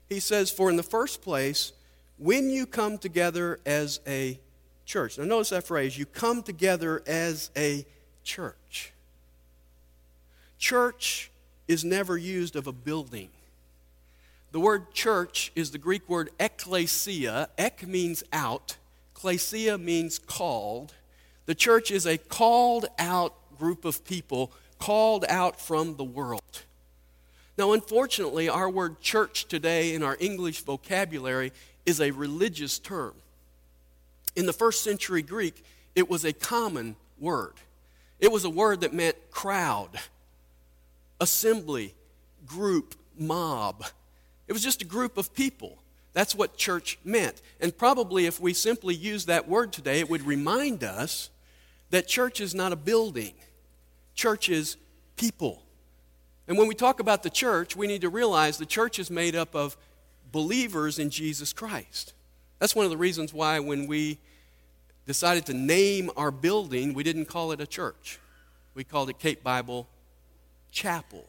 He 0.10 0.20
says, 0.20 0.52
For 0.52 0.70
in 0.70 0.76
the 0.76 0.84
first 0.84 1.22
place, 1.22 1.72
when 2.18 2.50
you 2.50 2.66
come 2.66 2.98
together 2.98 3.60
as 3.66 4.00
a 4.06 4.40
church. 4.86 5.18
Now, 5.18 5.26
notice 5.26 5.50
that 5.50 5.66
phrase 5.66 5.98
you 5.98 6.06
come 6.06 6.44
together 6.44 7.02
as 7.08 7.52
a 7.56 7.86
church. 8.24 8.92
Church 10.58 11.32
is 11.68 11.84
never 11.84 12.18
used 12.18 12.56
of 12.56 12.68
a 12.68 12.72
building. 12.72 13.30
The 14.52 14.60
word 14.60 14.94
church 14.94 15.52
is 15.56 15.72
the 15.72 15.78
Greek 15.78 16.08
word 16.08 16.30
ekklesia. 16.40 17.48
Ek 17.58 17.88
means 17.88 18.24
out, 18.32 18.78
klesia 19.16 19.80
means 19.80 20.20
called. 20.20 20.94
The 21.46 21.56
church 21.56 21.92
is 21.92 22.06
a 22.06 22.18
called 22.18 22.86
out 22.98 23.34
group 23.58 23.86
of 23.86 24.06
people, 24.06 24.52
called 24.80 25.26
out 25.28 25.60
from 25.60 25.98
the 25.98 26.04
world. 26.04 26.64
Now, 27.58 27.74
unfortunately, 27.74 28.50
our 28.50 28.70
word 28.70 29.00
church 29.02 29.46
today 29.46 29.94
in 29.94 30.04
our 30.04 30.18
English 30.20 30.62
vocabulary 30.62 31.52
is 31.86 32.02
a 32.02 32.12
religious 32.12 32.80
term. 32.80 33.14
In 34.36 34.46
the 34.46 34.54
first 34.54 34.84
century 34.84 35.22
Greek, 35.22 35.64
it 35.96 36.10
was 36.10 36.26
a 36.26 36.34
common 36.34 36.96
word. 37.20 37.54
It 38.20 38.32
was 38.32 38.46
a 38.46 38.50
word 38.50 38.82
that 38.82 38.94
meant 38.94 39.18
crowd, 39.30 40.00
assembly, 41.20 41.94
group, 42.48 42.96
mob. 43.18 43.86
It 44.48 44.54
was 44.54 44.64
just 44.64 44.82
a 44.82 44.86
group 44.86 45.18
of 45.18 45.34
people. 45.34 45.78
That's 46.14 46.34
what 46.34 46.58
church 46.58 46.98
meant. 47.04 47.42
And 47.60 47.78
probably 47.78 48.26
if 48.26 48.40
we 48.40 48.54
simply 48.54 48.96
use 48.96 49.26
that 49.26 49.48
word 49.48 49.74
today, 49.74 50.00
it 50.00 50.10
would 50.10 50.26
remind 50.26 50.84
us 50.84 51.30
that 51.94 52.08
church 52.08 52.42
is 52.42 52.56
not 52.56 52.72
a 52.72 52.76
building, 52.76 53.34
church 54.16 54.50
is 54.50 54.78
people. 55.16 55.62
And 56.48 56.58
when 56.58 56.68
we 56.68 56.74
talk 56.74 57.00
about 57.00 57.22
the 57.22 57.30
church, 57.30 57.76
we 57.76 57.86
need 57.86 58.02
to 58.02 58.10
realize 58.10 58.58
the 58.58 58.66
church 58.66 58.98
is 58.98 59.12
made 59.12 59.36
up 59.36 59.56
of 59.56 59.78
believers 60.32 60.98
in 60.98 61.12
Jesus 61.12 61.54
Christ. 61.54 62.16
That's 62.58 62.76
one 62.76 62.84
of 62.84 62.90
the 62.90 62.98
reasons 62.98 63.32
why 63.32 63.60
when 63.60 63.86
we 63.86 64.18
decided 65.06 65.46
to 65.46 65.54
name 65.54 66.10
our 66.18 66.32
building, 66.32 66.96
we 66.96 67.04
didn't 67.04 67.26
call 67.26 67.52
it 67.52 67.62
a 67.62 67.68
church. 67.68 68.20
We 68.74 68.84
called 68.84 69.12
it 69.12 69.20
Cape 69.20 69.44
Bible 69.44 69.88
Chapel 70.72 71.26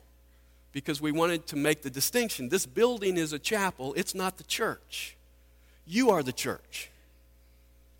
because 0.73 0.99
we 0.99 1.13
wanted 1.13 1.47
to 1.49 1.57
make 1.57 1.83
the 1.83 1.91
distinction. 1.91 2.49
This 2.49 2.65
building 2.65 3.19
is 3.19 3.35
a 3.35 3.39
chapel, 3.39 3.93
it's 3.99 4.15
not 4.15 4.39
the 4.39 4.45
church. 4.45 5.19
You 5.87 6.09
are 6.09 6.23
the 6.23 6.33
church. 6.33 6.91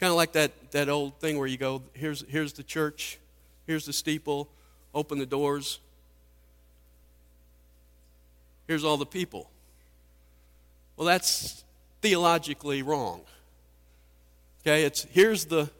Kind 0.05 0.11
of 0.11 0.19
like 0.19 0.33
that, 0.33 0.53
that 0.73 0.91
old 0.91 1.19
thing 1.19 1.39
where 1.39 1.47
you 1.47 1.57
go, 1.57 1.83
here's, 1.95 2.27
here's 2.29 2.53
the 2.53 2.63
church, 2.63 3.19
here's 3.67 3.87
the 3.87 3.93
steeple, 3.95 4.51
open 4.95 5.19
the 5.19 5.25
doors, 5.25 5.79
here's 8.69 8.85
all 8.85 8.99
the 8.99 9.07
people. 9.07 9.49
Well, 10.99 11.07
that's 11.07 11.65
theologically 12.03 12.83
wrong. 12.83 13.23
Okay, 14.61 14.85
it's 14.85 15.05
here's 15.05 15.47
the 15.47 15.71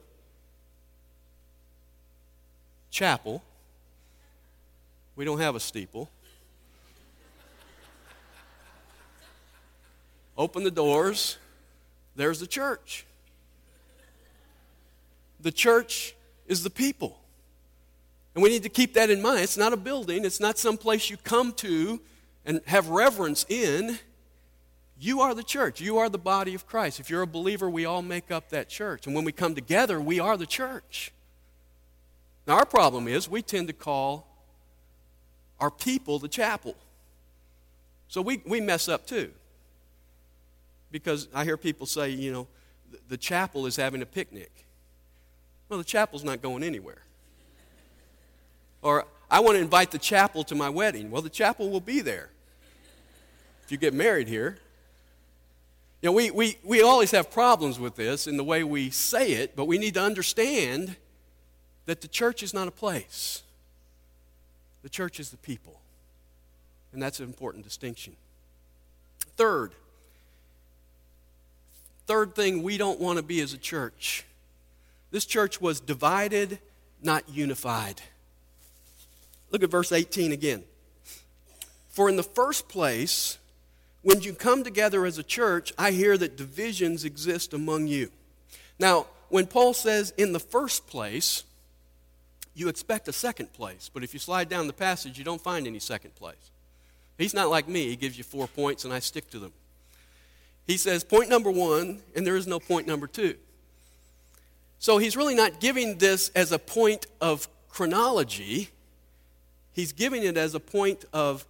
chapel. 2.89 3.43
We 5.15 5.23
don't 5.23 5.39
have 5.39 5.55
a 5.55 5.59
steeple. 5.59 6.09
Open 10.35 10.63
the 10.63 10.71
doors, 10.71 11.37
there's 12.15 12.39
the 12.39 12.47
church. 12.47 13.05
The 15.45 15.51
church 15.51 16.15
is 16.47 16.63
the 16.63 16.71
people. 16.71 17.19
And 18.33 18.41
we 18.41 18.49
need 18.49 18.63
to 18.63 18.69
keep 18.69 18.95
that 18.95 19.11
in 19.11 19.21
mind. 19.21 19.41
It's 19.41 19.57
not 19.57 19.73
a 19.73 19.77
building, 19.77 20.25
it's 20.25 20.39
not 20.39 20.57
some 20.57 20.75
place 20.75 21.11
you 21.11 21.17
come 21.17 21.51
to 21.53 22.01
and 22.47 22.61
have 22.65 22.89
reverence 22.89 23.45
in. 23.47 23.99
You 24.99 25.21
are 25.21 25.35
the 25.35 25.43
church. 25.43 25.79
You 25.79 25.99
are 25.99 26.09
the 26.09 26.17
body 26.17 26.55
of 26.55 26.65
Christ. 26.65 26.99
If 26.99 27.11
you're 27.11 27.21
a 27.21 27.27
believer, 27.27 27.69
we 27.69 27.85
all 27.85 28.01
make 28.01 28.31
up 28.31 28.49
that 28.49 28.69
church. 28.69 29.05
And 29.05 29.15
when 29.15 29.23
we 29.23 29.31
come 29.31 29.53
together, 29.53 30.01
we 30.01 30.19
are 30.19 30.35
the 30.35 30.47
church. 30.47 31.11
Now, 32.47 32.55
our 32.55 32.65
problem 32.65 33.07
is 33.07 33.29
we 33.29 33.43
tend 33.43 33.67
to 33.67 33.73
call 33.73 34.25
our 35.59 35.69
people 35.69 36.17
the 36.17 36.27
chapel. 36.27 36.75
So 38.07 38.19
we, 38.19 38.41
we 38.47 38.61
mess 38.61 38.89
up 38.89 39.05
too. 39.05 39.29
Because 40.89 41.27
I 41.35 41.43
hear 41.43 41.55
people 41.55 41.85
say, 41.85 42.09
you 42.09 42.33
know, 42.33 42.47
the, 42.89 42.97
the 43.09 43.17
chapel 43.17 43.67
is 43.67 43.75
having 43.75 44.01
a 44.01 44.07
picnic. 44.07 44.64
Well, 45.69 45.79
the 45.79 45.85
chapel's 45.85 46.23
not 46.23 46.41
going 46.41 46.63
anywhere. 46.63 47.01
Or, 48.81 49.05
I 49.29 49.39
want 49.39 49.55
to 49.55 49.61
invite 49.61 49.91
the 49.91 49.97
chapel 49.97 50.43
to 50.45 50.55
my 50.55 50.69
wedding. 50.69 51.09
Well, 51.09 51.21
the 51.21 51.29
chapel 51.29 51.69
will 51.69 51.81
be 51.81 52.01
there 52.01 52.29
if 53.63 53.71
you 53.71 53.77
get 53.77 53.93
married 53.93 54.27
here. 54.27 54.59
You 56.01 56.09
know, 56.09 56.13
we, 56.13 56.29
we, 56.29 56.57
we 56.63 56.83
always 56.83 57.11
have 57.11 57.31
problems 57.31 57.79
with 57.79 57.95
this 57.95 58.27
in 58.27 58.37
the 58.37 58.43
way 58.43 58.63
we 58.63 58.91
say 58.91 59.31
it, 59.31 59.55
but 59.55 59.65
we 59.65 59.77
need 59.77 59.95
to 59.95 60.01
understand 60.01 60.95
that 61.87 62.01
the 62.01 62.07
church 62.07 62.43
is 62.43 62.53
not 62.53 62.67
a 62.67 62.71
place. 62.71 63.41
The 64.83 64.89
church 64.89 65.19
is 65.19 65.31
the 65.31 65.37
people. 65.37 65.79
And 66.93 67.01
that's 67.01 67.19
an 67.19 67.25
important 67.25 67.63
distinction. 67.63 68.15
Third, 69.35 69.73
Third 72.05 72.35
thing 72.35 72.61
we 72.61 72.77
don't 72.77 72.99
want 72.99 73.17
to 73.17 73.23
be 73.23 73.41
as 73.41 73.53
a 73.53 73.57
church 73.57 74.25
this 75.15 75.25
church 75.25 75.61
was 75.61 75.79
divided, 75.79 76.59
not 77.01 77.29
unified. 77.29 78.01
Look 79.49 79.63
at 79.63 79.71
verse 79.71 79.93
18 79.93 80.33
again. 80.33 80.61
For 81.87 82.09
in 82.09 82.17
the 82.17 82.21
first 82.21 82.67
place, 82.67 83.37
when 84.01 84.19
you 84.19 84.33
come 84.33 84.65
together 84.65 85.05
as 85.05 85.17
a 85.17 85.23
church, 85.23 85.71
I 85.77 85.91
hear 85.91 86.17
that 86.17 86.35
divisions 86.35 87.05
exist 87.05 87.53
among 87.53 87.87
you. 87.87 88.11
Now, 88.77 89.05
when 89.29 89.47
Paul 89.47 89.73
says 89.73 90.13
in 90.17 90.33
the 90.33 90.39
first 90.41 90.85
place, 90.85 91.45
you 92.53 92.67
expect 92.67 93.07
a 93.07 93.13
second 93.13 93.53
place. 93.53 93.89
But 93.93 94.03
if 94.03 94.13
you 94.13 94.19
slide 94.19 94.49
down 94.49 94.67
the 94.67 94.73
passage, 94.73 95.17
you 95.17 95.23
don't 95.23 95.39
find 95.39 95.65
any 95.65 95.79
second 95.79 96.13
place. 96.15 96.51
He's 97.17 97.33
not 97.33 97.49
like 97.49 97.69
me, 97.69 97.87
he 97.87 97.95
gives 97.95 98.17
you 98.17 98.25
four 98.25 98.49
points 98.49 98.83
and 98.83 98.93
I 98.93 98.99
stick 98.99 99.29
to 99.29 99.39
them. 99.39 99.53
He 100.67 100.75
says 100.75 101.05
point 101.05 101.29
number 101.29 101.51
one, 101.51 102.01
and 102.13 102.27
there 102.27 102.35
is 102.35 102.47
no 102.47 102.59
point 102.59 102.85
number 102.85 103.07
two. 103.07 103.37
So 104.79 104.97
he's 104.97 105.17
really 105.17 105.35
not 105.35 105.59
giving 105.59 105.97
this 105.97 106.29
as 106.35 106.51
a 106.51 106.59
point 106.59 107.07
of 107.19 107.47
chronology, 107.69 108.69
he's 109.73 109.91
giving 109.91 110.23
it 110.23 110.37
as 110.37 110.55
a 110.55 110.59
point 110.59 111.05
of 111.11 111.45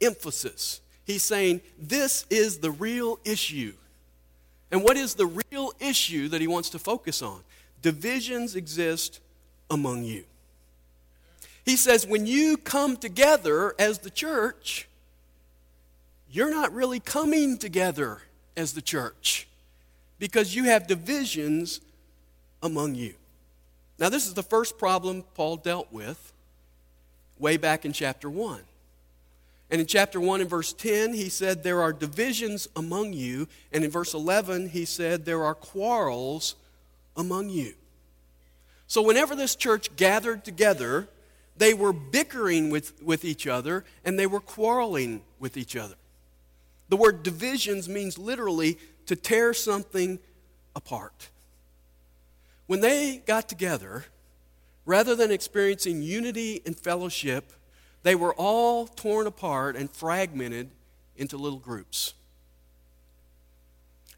emphasis. 0.00 0.80
He's 1.04 1.22
saying, 1.22 1.60
This 1.78 2.26
is 2.28 2.58
the 2.58 2.70
real 2.70 3.18
issue. 3.24 3.72
And 4.70 4.82
what 4.82 4.96
is 4.96 5.14
the 5.14 5.26
real 5.50 5.72
issue 5.78 6.28
that 6.28 6.40
he 6.40 6.46
wants 6.46 6.70
to 6.70 6.78
focus 6.78 7.22
on? 7.22 7.40
Divisions 7.82 8.56
exist 8.56 9.20
among 9.70 10.04
you. 10.04 10.24
He 11.64 11.76
says, 11.76 12.06
when 12.06 12.26
you 12.26 12.56
come 12.56 12.96
together 12.96 13.74
as 13.78 13.98
the 13.98 14.10
church, 14.10 14.88
you're 16.30 16.50
not 16.50 16.72
really 16.72 17.00
coming 17.00 17.58
together 17.58 18.22
as 18.56 18.72
the 18.72 18.82
church 18.82 19.48
because 20.18 20.54
you 20.54 20.64
have 20.64 20.86
divisions 20.86 21.80
among 22.62 22.94
you. 22.94 23.14
Now, 23.98 24.08
this 24.08 24.26
is 24.26 24.34
the 24.34 24.42
first 24.42 24.78
problem 24.78 25.24
Paul 25.34 25.56
dealt 25.56 25.92
with 25.92 26.32
way 27.38 27.56
back 27.56 27.84
in 27.84 27.92
chapter 27.92 28.28
1. 28.28 28.60
And 29.70 29.80
in 29.80 29.86
chapter 29.86 30.20
1 30.20 30.42
and 30.42 30.50
verse 30.50 30.72
10, 30.72 31.14
he 31.14 31.28
said, 31.28 31.62
There 31.62 31.82
are 31.82 31.92
divisions 31.92 32.68
among 32.76 33.12
you. 33.12 33.48
And 33.72 33.84
in 33.84 33.90
verse 33.90 34.14
11, 34.14 34.70
he 34.70 34.84
said, 34.84 35.24
There 35.24 35.44
are 35.44 35.54
quarrels 35.54 36.54
among 37.16 37.48
you. 37.48 37.74
So, 38.86 39.02
whenever 39.02 39.34
this 39.34 39.56
church 39.56 39.96
gathered 39.96 40.44
together, 40.44 41.08
they 41.56 41.74
were 41.74 41.92
bickering 41.92 42.70
with, 42.70 43.02
with 43.02 43.24
each 43.24 43.46
other 43.46 43.84
and 44.04 44.18
they 44.18 44.26
were 44.26 44.40
quarreling 44.40 45.22
with 45.40 45.56
each 45.56 45.74
other. 45.74 45.94
The 46.88 46.96
word 46.96 47.22
divisions 47.22 47.88
means 47.88 48.18
literally 48.18 48.78
to 49.06 49.16
tear 49.16 49.54
something 49.54 50.18
apart. 50.76 51.30
When 52.66 52.80
they 52.80 53.22
got 53.26 53.48
together, 53.48 54.06
rather 54.84 55.14
than 55.14 55.30
experiencing 55.30 56.02
unity 56.02 56.62
and 56.66 56.78
fellowship, 56.78 57.52
they 58.02 58.14
were 58.14 58.34
all 58.34 58.86
torn 58.86 59.26
apart 59.26 59.76
and 59.76 59.90
fragmented 59.90 60.70
into 61.16 61.36
little 61.36 61.58
groups. 61.58 62.14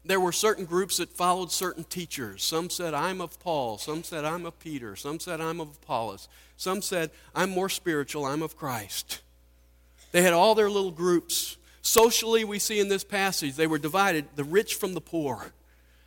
There 0.05 0.19
were 0.19 0.31
certain 0.31 0.65
groups 0.65 0.97
that 0.97 1.09
followed 1.09 1.51
certain 1.51 1.83
teachers. 1.83 2.43
Some 2.43 2.69
said, 2.69 2.93
I'm 2.93 3.21
of 3.21 3.39
Paul. 3.39 3.77
Some 3.77 4.03
said, 4.03 4.25
I'm 4.25 4.45
of 4.45 4.57
Peter. 4.59 4.95
Some 4.95 5.19
said, 5.19 5.41
I'm 5.41 5.59
of 5.59 5.77
Apollos. 5.83 6.27
Some 6.57 6.81
said, 6.81 7.11
I'm 7.35 7.49
more 7.49 7.69
spiritual. 7.69 8.25
I'm 8.25 8.41
of 8.41 8.57
Christ. 8.57 9.21
They 10.11 10.23
had 10.23 10.33
all 10.33 10.55
their 10.55 10.69
little 10.69 10.91
groups 10.91 11.57
Socially, 11.81 12.43
we 12.43 12.59
see 12.59 12.79
in 12.79 12.89
this 12.89 13.03
passage, 13.03 13.55
they 13.55 13.67
were 13.67 13.77
divided, 13.77 14.27
the 14.35 14.43
rich 14.43 14.75
from 14.75 14.93
the 14.93 15.01
poor. 15.01 15.53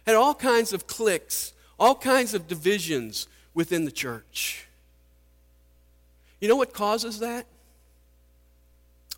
Had 0.07 0.16
all 0.16 0.35
kinds 0.35 0.72
of 0.72 0.87
cliques, 0.87 1.52
all 1.82 1.96
kinds 1.96 2.32
of 2.32 2.46
divisions 2.46 3.26
within 3.54 3.84
the 3.84 3.90
church. 3.90 4.68
You 6.40 6.46
know 6.46 6.54
what 6.54 6.72
causes 6.72 7.18
that? 7.18 7.44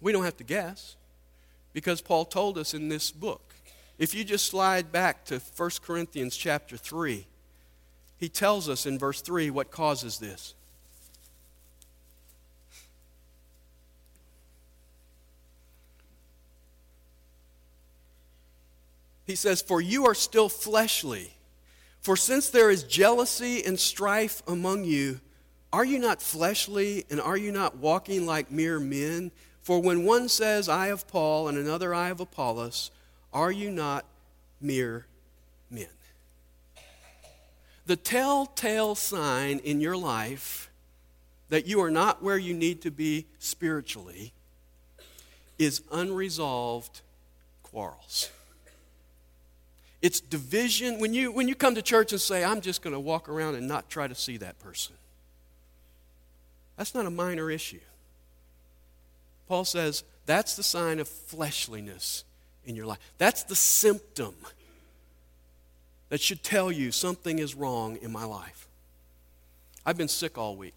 We 0.00 0.12
don't 0.12 0.24
have 0.24 0.38
to 0.38 0.44
guess 0.44 0.96
because 1.74 2.00
Paul 2.00 2.24
told 2.24 2.57
us 2.57 2.72
in 2.72 2.88
this 2.88 3.11
book. 3.11 3.55
If 3.98 4.14
you 4.14 4.24
just 4.24 4.46
slide 4.46 4.90
back 4.90 5.27
to 5.27 5.42
1 5.55 5.70
Corinthians 5.83 6.38
chapter 6.38 6.79
3, 6.79 7.27
he 8.16 8.31
tells 8.31 8.66
us 8.66 8.87
in 8.87 8.98
verse 8.98 9.20
3 9.20 9.50
what 9.50 9.70
causes 9.70 10.18
this. 10.18 10.55
He 19.27 19.35
says, 19.35 19.61
For 19.61 19.83
you 19.83 20.07
are 20.07 20.14
still 20.14 20.48
fleshly. 20.48 21.34
For 22.05 22.19
since 22.19 22.51
there 22.51 22.71
is 22.71 22.83
jealousy 22.83 23.64
and 23.64 23.81
strife 23.81 24.43
among 24.47 24.85
you, 24.85 25.21
are 25.73 25.87
you 25.87 25.99
not 25.99 26.21
fleshly 26.21 27.07
and 27.09 27.19
are 27.19 27.37
you 27.38 27.51
not 27.51 27.79
walking 27.79 28.27
like 28.27 28.51
mere 28.51 28.79
men? 28.79 29.33
For 29.62 29.81
when 29.81 30.05
one 30.05 30.29
says, 30.29 30.69
I 30.69 30.88
of 30.88 31.09
Paul, 31.09 31.49
and 31.49 31.57
another, 31.57 31.95
I 31.95 32.11
of 32.11 32.21
Apollos, 32.21 32.90
are 33.33 33.51
you 33.51 33.71
not 33.71 34.05
mere 34.61 35.07
men? 35.71 35.88
The 37.87 37.97
telltale 37.97 38.97
sign 38.97 39.61
in 39.61 39.81
your 39.81 39.97
life 39.97 40.71
that 41.49 41.67
you 41.67 41.81
are 41.81 41.90
not 41.90 42.23
where 42.23 42.37
you 42.37 42.53
need 42.53 42.83
to 42.83 42.90
be 42.90 43.25
spiritually 43.38 44.35
is 45.59 45.81
unresolved 45.90 47.01
quarrels. 47.62 48.29
It's 50.05 50.21
division. 50.21 51.01
When 51.01 51.14
you, 51.14 51.33
when 51.33 51.49
you 51.49 51.55
come 51.55 51.77
to 51.77 51.81
church 51.81 52.12
and 52.12 52.21
say, 52.21 52.45
I'm 52.45 52.61
just 52.61 52.83
going 52.83 52.93
to 52.93 53.01
walk 53.01 53.27
around 53.27 53.55
and 53.55 53.67
not 53.67 53.88
try 53.88 54.07
to 54.07 54.14
see 54.14 54.37
that 54.37 54.59
person, 54.59 54.95
that's 56.77 56.95
not 56.95 57.07
a 57.07 57.11
minor 57.11 57.51
issue. 57.51 57.81
Paul 59.49 59.64
says 59.64 60.05
that's 60.27 60.57
the 60.57 60.62
sign 60.62 60.99
of 61.01 61.09
fleshliness 61.09 62.25
in 62.67 62.77
your 62.77 62.85
life. 62.85 62.99
That's 63.17 63.45
the 63.45 63.57
symptom 63.57 64.35
that 66.11 66.21
should 66.21 66.43
tell 66.43 66.71
you 66.71 66.93
something 66.93 67.38
is 67.38 67.55
wrong 67.55 67.97
in 68.03 68.12
my 68.12 68.25
life. 68.25 68.69
I've 69.87 69.97
been 69.97 70.09
sick 70.09 70.37
all 70.37 70.55
week. 70.55 70.77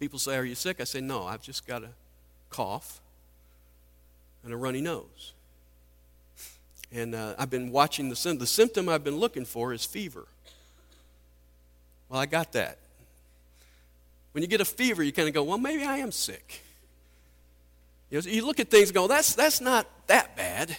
People 0.00 0.18
say, 0.18 0.36
Are 0.36 0.44
you 0.46 0.54
sick? 0.54 0.80
I 0.80 0.84
say, 0.84 1.02
No, 1.02 1.24
I've 1.24 1.42
just 1.42 1.66
got 1.66 1.84
a 1.84 1.90
cough 2.48 2.98
and 4.42 4.54
a 4.54 4.56
runny 4.56 4.80
nose. 4.80 5.34
And 6.92 7.14
uh, 7.14 7.34
I've 7.38 7.50
been 7.50 7.72
watching 7.72 8.08
the 8.08 8.16
symptom. 8.16 8.38
The 8.38 8.46
symptom 8.46 8.88
I've 8.88 9.04
been 9.04 9.16
looking 9.16 9.44
for 9.44 9.72
is 9.72 9.84
fever. 9.84 10.26
Well, 12.08 12.20
I 12.20 12.26
got 12.26 12.52
that. 12.52 12.78
When 14.32 14.42
you 14.42 14.48
get 14.48 14.60
a 14.60 14.66
fever, 14.66 15.02
you 15.02 15.12
kind 15.12 15.28
of 15.28 15.34
go, 15.34 15.42
well, 15.42 15.58
maybe 15.58 15.82
I 15.84 15.98
am 15.98 16.12
sick. 16.12 16.62
You, 18.10 18.20
know, 18.20 18.30
you 18.30 18.46
look 18.46 18.60
at 18.60 18.70
things 18.70 18.90
and 18.90 18.94
go, 18.94 19.08
that's, 19.08 19.34
that's 19.34 19.60
not 19.60 19.86
that 20.06 20.36
bad. 20.36 20.76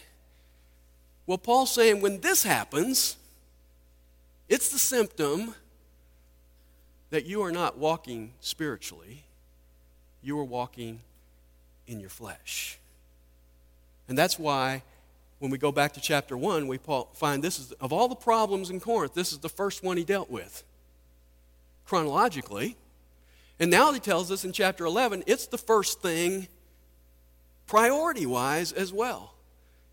Well, 1.25 1.37
Paul's 1.37 1.71
saying 1.71 2.01
when 2.01 2.21
this 2.21 2.43
happens, 2.43 3.17
it's 4.47 4.69
the 4.69 4.79
symptom 4.79 5.55
that 7.09 7.25
you 7.25 7.41
are 7.41 7.51
not 7.51 7.77
walking 7.77 8.31
spiritually, 8.39 9.23
you 10.21 10.37
are 10.39 10.43
walking 10.43 11.01
in 11.85 11.99
your 11.99 12.09
flesh. 12.09 12.77
And 14.07 14.17
that's 14.17 14.37
why 14.39 14.83
when 15.39 15.51
we 15.51 15.57
go 15.57 15.71
back 15.71 15.93
to 15.93 16.01
chapter 16.01 16.35
1, 16.35 16.67
we 16.67 16.79
find 17.13 17.43
this 17.43 17.59
is, 17.59 17.71
of 17.73 17.93
all 17.93 18.07
the 18.07 18.15
problems 18.15 18.69
in 18.69 18.79
Corinth, 18.79 19.13
this 19.13 19.31
is 19.31 19.39
the 19.39 19.49
first 19.49 19.83
one 19.83 19.97
he 19.97 20.03
dealt 20.03 20.29
with 20.29 20.63
chronologically. 21.85 22.75
And 23.59 23.71
now 23.71 23.91
he 23.91 23.99
tells 23.99 24.31
us 24.31 24.43
in 24.43 24.51
chapter 24.51 24.85
11, 24.85 25.23
it's 25.27 25.47
the 25.47 25.57
first 25.57 26.01
thing 26.01 26.47
priority 27.65 28.25
wise 28.25 28.71
as 28.71 28.91
well, 28.91 29.33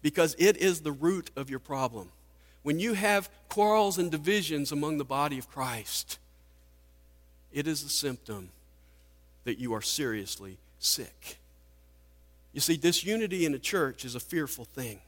because 0.03 0.35
it 0.39 0.57
is 0.57 0.81
the 0.81 0.93
root 0.93 1.31
of 1.37 1.51
your 1.51 1.59
problem. 1.59 2.11
When 2.63 2.79
you 2.79 2.95
have 2.95 3.29
quarrels 3.49 3.99
and 3.99 4.11
divisions 4.11 4.73
among 4.73 4.99
the 4.99 5.05
body 5.05 5.39
of 5.39 5.51
Christ, 5.51 6.19
it 7.53 7.67
is 7.67 7.83
a 7.85 7.89
symptom 7.89 8.49
that 9.45 9.59
you 9.59 9.75
are 9.75 9.83
seriously 9.83 10.57
sick. 10.79 11.39
You 12.53 12.61
see, 12.61 12.77
disunity 12.77 13.45
in 13.45 13.55
a 13.55 13.59
church 13.59 14.05
is 14.05 14.15
a 14.15 14.21
fearful 14.21 14.65
thing 14.65 15.01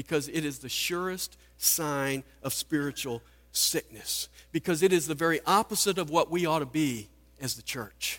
because 0.00 0.28
it 0.28 0.46
is 0.46 0.60
the 0.60 0.68
surest 0.70 1.36
sign 1.58 2.24
of 2.42 2.54
spiritual 2.54 3.20
sickness, 3.52 4.30
because 4.50 4.82
it 4.82 4.94
is 4.94 5.06
the 5.06 5.14
very 5.14 5.40
opposite 5.46 5.98
of 5.98 6.08
what 6.08 6.30
we 6.30 6.46
ought 6.46 6.60
to 6.60 6.64
be 6.64 7.06
as 7.38 7.54
the 7.54 7.60
church. 7.60 8.18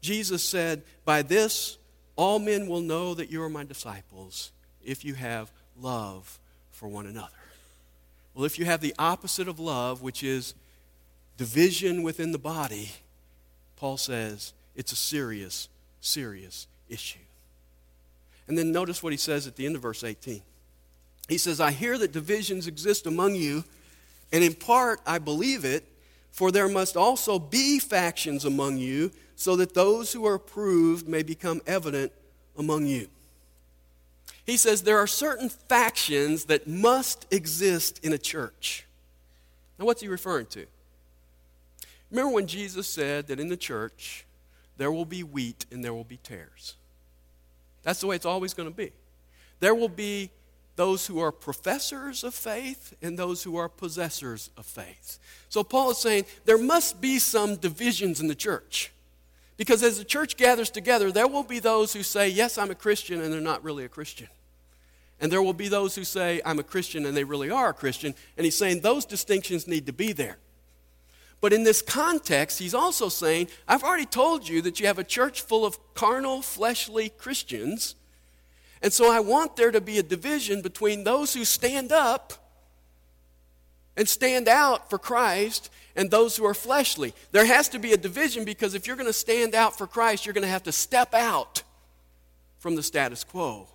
Jesus 0.00 0.42
said, 0.42 0.82
By 1.04 1.22
this 1.22 1.78
all 2.16 2.40
men 2.40 2.66
will 2.66 2.80
know 2.80 3.14
that 3.14 3.30
you 3.30 3.40
are 3.44 3.48
my 3.48 3.62
disciples 3.62 4.50
if 4.84 5.04
you 5.04 5.14
have 5.14 5.52
love 5.80 6.40
for 6.72 6.88
one 6.88 7.06
another. 7.06 7.28
Well, 8.34 8.44
if 8.44 8.58
you 8.58 8.64
have 8.64 8.80
the 8.80 8.96
opposite 8.98 9.46
of 9.46 9.60
love, 9.60 10.02
which 10.02 10.24
is 10.24 10.52
division 11.36 12.02
within 12.02 12.32
the 12.32 12.38
body, 12.38 12.90
Paul 13.76 13.98
says 13.98 14.52
it's 14.74 14.90
a 14.90 14.96
serious, 14.96 15.68
serious 16.00 16.66
issue. 16.88 17.20
And 18.48 18.58
then 18.58 18.72
notice 18.72 19.00
what 19.00 19.12
he 19.12 19.16
says 19.16 19.46
at 19.46 19.54
the 19.54 19.64
end 19.64 19.76
of 19.76 19.82
verse 19.82 20.02
18. 20.02 20.42
He 21.28 21.38
says, 21.38 21.60
I 21.60 21.70
hear 21.70 21.98
that 21.98 22.12
divisions 22.12 22.66
exist 22.66 23.06
among 23.06 23.34
you, 23.34 23.64
and 24.32 24.42
in 24.42 24.54
part 24.54 25.00
I 25.06 25.18
believe 25.18 25.64
it, 25.64 25.84
for 26.32 26.50
there 26.50 26.68
must 26.68 26.96
also 26.96 27.38
be 27.38 27.78
factions 27.78 28.44
among 28.44 28.78
you, 28.78 29.10
so 29.36 29.54
that 29.56 29.74
those 29.74 30.12
who 30.12 30.26
are 30.26 30.34
approved 30.34 31.06
may 31.06 31.22
become 31.22 31.60
evident 31.66 32.12
among 32.56 32.86
you. 32.86 33.08
He 34.44 34.56
says 34.56 34.82
there 34.82 34.98
are 34.98 35.06
certain 35.06 35.48
factions 35.48 36.46
that 36.46 36.66
must 36.66 37.26
exist 37.30 38.02
in 38.02 38.12
a 38.14 38.18
church. 38.18 38.86
Now, 39.78 39.84
what's 39.84 40.00
he 40.00 40.08
referring 40.08 40.46
to? 40.46 40.66
Remember 42.10 42.32
when 42.32 42.46
Jesus 42.46 42.86
said 42.86 43.26
that 43.26 43.38
in 43.38 43.48
the 43.48 43.56
church 43.56 44.24
there 44.78 44.90
will 44.90 45.04
be 45.04 45.22
wheat 45.22 45.66
and 45.70 45.84
there 45.84 45.92
will 45.92 46.02
be 46.02 46.16
tares? 46.16 46.74
That's 47.82 48.00
the 48.00 48.06
way 48.06 48.16
it's 48.16 48.26
always 48.26 48.54
going 48.54 48.68
to 48.68 48.74
be. 48.74 48.92
There 49.60 49.74
will 49.74 49.88
be 49.88 50.30
those 50.78 51.08
who 51.08 51.18
are 51.18 51.32
professors 51.32 52.22
of 52.22 52.32
faith 52.32 52.94
and 53.02 53.18
those 53.18 53.42
who 53.42 53.56
are 53.56 53.68
possessors 53.68 54.48
of 54.56 54.64
faith. 54.64 55.18
So 55.48 55.64
Paul 55.64 55.90
is 55.90 55.98
saying 55.98 56.24
there 56.44 56.56
must 56.56 57.00
be 57.00 57.18
some 57.18 57.56
divisions 57.56 58.20
in 58.20 58.28
the 58.28 58.34
church. 58.36 58.92
Because 59.56 59.82
as 59.82 59.98
the 59.98 60.04
church 60.04 60.36
gathers 60.36 60.70
together, 60.70 61.10
there 61.10 61.26
will 61.26 61.42
be 61.42 61.58
those 61.58 61.92
who 61.92 62.04
say, 62.04 62.28
Yes, 62.28 62.56
I'm 62.56 62.70
a 62.70 62.76
Christian, 62.76 63.20
and 63.20 63.32
they're 63.32 63.40
not 63.40 63.64
really 63.64 63.84
a 63.84 63.88
Christian. 63.88 64.28
And 65.20 65.32
there 65.32 65.42
will 65.42 65.52
be 65.52 65.66
those 65.66 65.96
who 65.96 66.04
say, 66.04 66.40
I'm 66.46 66.60
a 66.60 66.62
Christian, 66.62 67.04
and 67.04 67.16
they 67.16 67.24
really 67.24 67.50
are 67.50 67.70
a 67.70 67.74
Christian. 67.74 68.14
And 68.36 68.44
he's 68.44 68.56
saying 68.56 68.80
those 68.80 69.04
distinctions 69.04 69.66
need 69.66 69.84
to 69.86 69.92
be 69.92 70.12
there. 70.12 70.38
But 71.40 71.52
in 71.52 71.64
this 71.64 71.82
context, 71.82 72.60
he's 72.60 72.74
also 72.74 73.08
saying, 73.08 73.48
I've 73.66 73.82
already 73.82 74.06
told 74.06 74.48
you 74.48 74.62
that 74.62 74.78
you 74.78 74.86
have 74.86 74.98
a 75.00 75.04
church 75.04 75.42
full 75.42 75.66
of 75.66 75.76
carnal, 75.94 76.40
fleshly 76.40 77.08
Christians 77.08 77.96
and 78.82 78.92
so 78.92 79.10
I 79.10 79.20
want 79.20 79.56
there 79.56 79.70
to 79.70 79.80
be 79.80 79.98
a 79.98 80.02
division 80.02 80.62
between 80.62 81.04
those 81.04 81.34
who 81.34 81.44
stand 81.44 81.92
up 81.92 82.32
and 83.96 84.08
stand 84.08 84.48
out 84.48 84.88
for 84.88 84.98
Christ 84.98 85.70
and 85.96 86.10
those 86.10 86.36
who 86.36 86.46
are 86.46 86.54
fleshly. 86.54 87.12
There 87.32 87.44
has 87.44 87.68
to 87.70 87.80
be 87.80 87.92
a 87.92 87.96
division 87.96 88.44
because 88.44 88.74
if 88.74 88.86
you're 88.86 88.96
going 88.96 89.08
to 89.08 89.12
stand 89.12 89.54
out 89.54 89.76
for 89.76 89.88
Christ, 89.88 90.24
you're 90.24 90.32
going 90.32 90.42
to 90.42 90.48
have 90.48 90.62
to 90.64 90.72
step 90.72 91.12
out 91.12 91.64
from 92.58 92.76
the 92.76 92.82
status 92.82 93.24
quo 93.24 93.66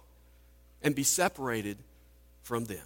and 0.82 0.96
be 0.96 1.04
separated 1.04 1.78
from 2.44 2.66
them. 2.66 2.86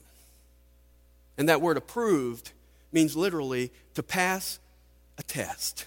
And 1.38 1.50
that 1.50 1.62
word 1.62 1.78
approved 1.78 2.52
means 2.92 3.16
literally 3.16 3.72
to 3.94 4.02
pass 4.02 4.60
a 5.20 5.24
test. 5.24 5.86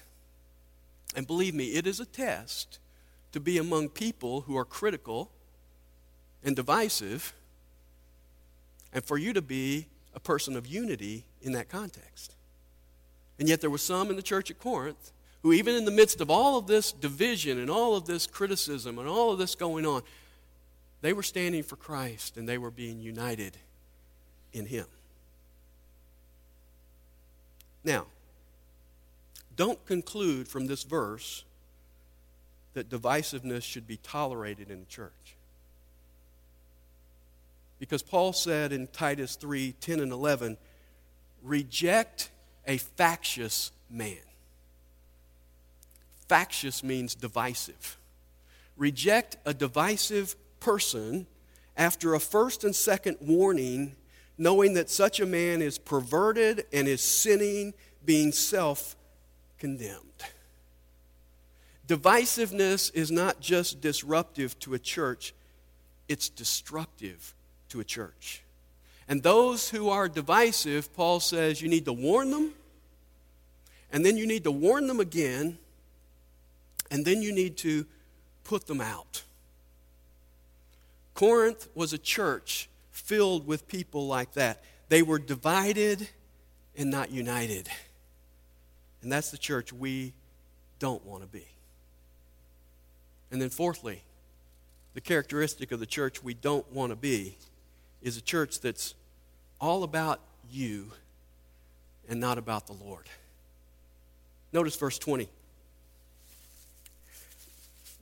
And 1.17 1.27
believe 1.27 1.55
me, 1.55 1.75
it 1.75 1.89
is 1.89 1.99
a 1.99 2.07
test 2.07 2.79
to 3.33 3.41
be 3.41 3.59
among 3.59 3.89
people 3.89 4.43
who 4.43 4.57
are 4.57 4.65
critical 4.65 5.33
and 6.45 6.57
divisive, 6.57 7.33
and 8.93 9.05
for 9.05 9.19
you 9.19 9.33
to 9.33 9.43
be 9.43 9.87
a 10.15 10.21
person 10.21 10.57
of 10.57 10.67
unity 10.67 11.25
in 11.43 11.53
that 11.53 11.69
context. 11.69 12.35
And 13.39 13.49
yet, 13.49 13.61
there 13.61 13.71
were 13.71 13.79
some 13.79 14.11
in 14.11 14.17
the 14.17 14.23
church 14.23 14.51
at 14.51 14.59
Corinth 14.59 15.13
who, 15.43 15.53
even 15.53 15.75
in 15.75 15.85
the 15.85 15.91
midst 15.91 16.21
of 16.21 16.31
all 16.31 16.59
of 16.59 16.67
this 16.67 16.93
division 16.93 17.59
and 17.59 17.71
all 17.71 17.97
of 17.97 18.07
this 18.07 18.27
criticism 18.27 18.99
and 18.99 19.09
all 19.09 19.33
of 19.33 19.39
this 19.39 19.55
going 19.55 19.87
on, 19.87 20.03
they 21.01 21.13
were 21.13 21.23
standing 21.23 21.63
for 21.63 21.77
Christ 21.77 22.37
and 22.37 22.49
they 22.49 22.59
were 22.59 22.71
being 22.71 23.01
united 23.01 23.57
in 24.53 24.67
Him. 24.67 24.87
Now, 27.83 28.07
don't 29.57 29.85
conclude 29.87 30.47
from 30.47 30.67
this 30.67 30.83
verse 30.83 31.45
that 32.75 32.91
divisiveness 32.91 33.63
should 33.63 33.87
be 33.87 33.97
tolerated 33.97 34.71
in 34.71 34.81
the 34.81 34.87
church. 34.87 35.37
Because 37.81 38.03
Paul 38.03 38.35
said 38.35 38.73
in 38.73 38.87
Titus 38.87 39.35
3 39.35 39.73
10 39.81 40.01
and 40.01 40.13
11, 40.13 40.59
reject 41.43 42.31
a 42.67 42.77
factious 42.77 43.73
man. 43.91 44.19
Factious 46.29 46.85
means 46.85 47.15
divisive. 47.17 47.97
Reject 48.77 49.39
a 49.45 49.55
divisive 49.55 50.37
person 50.61 51.27
after 51.77 52.15
a 52.15 52.21
first 52.21 52.65
and 52.65 52.77
second 52.77 53.17
warning, 53.21 53.97
knowing 54.37 54.75
that 54.75 54.91
such 54.91 55.19
a 55.19 55.27
man 55.27 55.63
is 55.63 55.79
perverted 55.79 56.67
and 56.73 56.87
is 56.87 57.01
sinning, 57.01 57.73
being 58.05 58.31
self 58.31 58.95
condemned. 59.59 60.05
Divisiveness 61.89 62.95
is 62.95 63.11
not 63.11 63.41
just 63.41 63.81
disruptive 63.81 64.59
to 64.61 64.75
a 64.75 64.79
church, 64.79 65.35
it's 66.09 66.29
destructive 66.29 67.35
to 67.71 67.81
a 67.81 67.85
church. 67.85 68.43
And 69.09 69.23
those 69.23 69.71
who 69.71 69.89
are 69.89 70.09
divisive, 70.09 70.93
Paul 70.95 71.19
says 71.19 71.61
you 71.61 71.69
need 71.69 71.85
to 71.87 71.93
warn 71.93 72.31
them, 72.31 72.53
and 73.93 74.05
then 74.05 74.17
you 74.17 74.27
need 74.27 74.45
to 74.45 74.53
warn 74.53 74.87
them 74.87 75.01
again, 75.01 75.59
and 76.91 77.05
then 77.05 77.23
you 77.23 77.33
need 77.33 77.57
to 77.59 77.87
put 78.45 78.67
them 78.67 78.81
out. 78.81 79.25
Corinth 81.15 81.69
was 81.75 81.93
a 81.93 81.99
church 81.99 82.69
filled 82.91 83.47
with 83.47 83.67
people 83.67 84.07
like 84.07 84.35
that. 84.35 84.63
They 84.89 85.03
were 85.03 85.19
divided 85.19 86.09
and 86.77 86.91
not 86.91 87.11
united. 87.11 87.69
And 89.03 89.11
that's 89.11 89.31
the 89.31 89.39
church 89.39 89.73
we 89.73 90.13
don't 90.79 91.05
want 91.05 91.23
to 91.23 91.29
be. 91.29 91.47
And 93.31 93.41
then, 93.41 93.51
fourthly, 93.51 94.03
the 94.95 95.01
characteristic 95.01 95.73
of 95.73 95.81
the 95.81 95.87
church 95.87 96.23
we 96.23 96.35
don't 96.35 96.71
want 96.73 96.91
to 96.91 96.97
be 96.97 97.37
is 98.03 98.17
a 98.17 98.21
church 98.21 98.61
that's 98.61 98.95
all 99.61 99.83
about 99.83 100.21
you 100.51 100.91
and 102.09 102.19
not 102.21 102.39
about 102.39 102.67
the 102.67 102.73
Lord. 102.73 103.07
Notice 104.53 104.77
verse 104.77 104.99
20. 104.99 105.29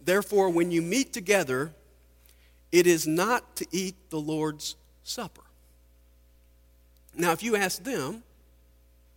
Therefore, 0.05 0.49
when 0.49 0.71
you 0.71 0.81
meet 0.81 1.13
together, 1.13 1.73
it 2.73 2.87
is 2.87 3.07
not 3.07 3.57
to 3.57 3.67
eat 3.71 3.95
the 4.11 4.21
Lord's 4.21 4.77
Supper. 5.05 5.43
Now, 7.15 7.33
if 7.33 7.43
you 7.43 7.57
ask 7.57 7.83
them, 7.83 8.23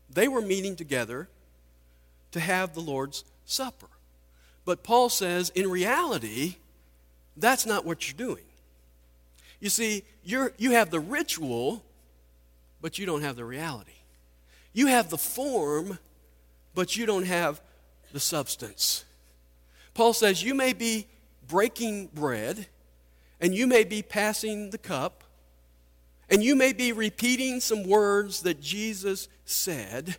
they 0.09 0.27
were 0.27 0.41
meeting 0.41 0.75
together 0.75 1.29
to 2.31 2.39
have 2.39 2.73
the 2.73 2.81
Lord's 2.81 3.23
Supper. 3.45 3.87
But 4.65 4.83
Paul 4.83 5.09
says, 5.09 5.49
in 5.51 5.69
reality, 5.69 6.55
that's 7.37 7.65
not 7.65 7.85
what 7.85 8.07
you're 8.07 8.17
doing. 8.27 8.43
You 9.61 9.69
see, 9.69 10.03
you're, 10.23 10.51
you 10.57 10.71
have 10.71 10.89
the 10.89 10.99
ritual, 10.99 11.81
but 12.81 12.99
you 12.99 13.05
don't 13.05 13.21
have 13.21 13.37
the 13.37 13.45
reality. 13.45 13.91
You 14.73 14.87
have 14.87 15.09
the 15.09 15.17
form, 15.17 15.99
but 16.75 16.97
you 16.97 17.05
don't 17.05 17.25
have 17.25 17.61
the 18.11 18.19
substance. 18.19 19.05
Paul 19.93 20.11
says, 20.11 20.43
You 20.43 20.53
may 20.53 20.73
be 20.73 21.07
breaking 21.47 22.07
bread, 22.07 22.67
and 23.39 23.55
you 23.55 23.67
may 23.67 23.85
be 23.85 24.01
passing 24.01 24.71
the 24.71 24.77
cup, 24.77 25.23
and 26.29 26.43
you 26.43 26.55
may 26.55 26.73
be 26.73 26.91
repeating 26.91 27.61
some 27.61 27.83
words 27.83 28.41
that 28.41 28.59
Jesus 28.59 29.29
said, 29.45 30.17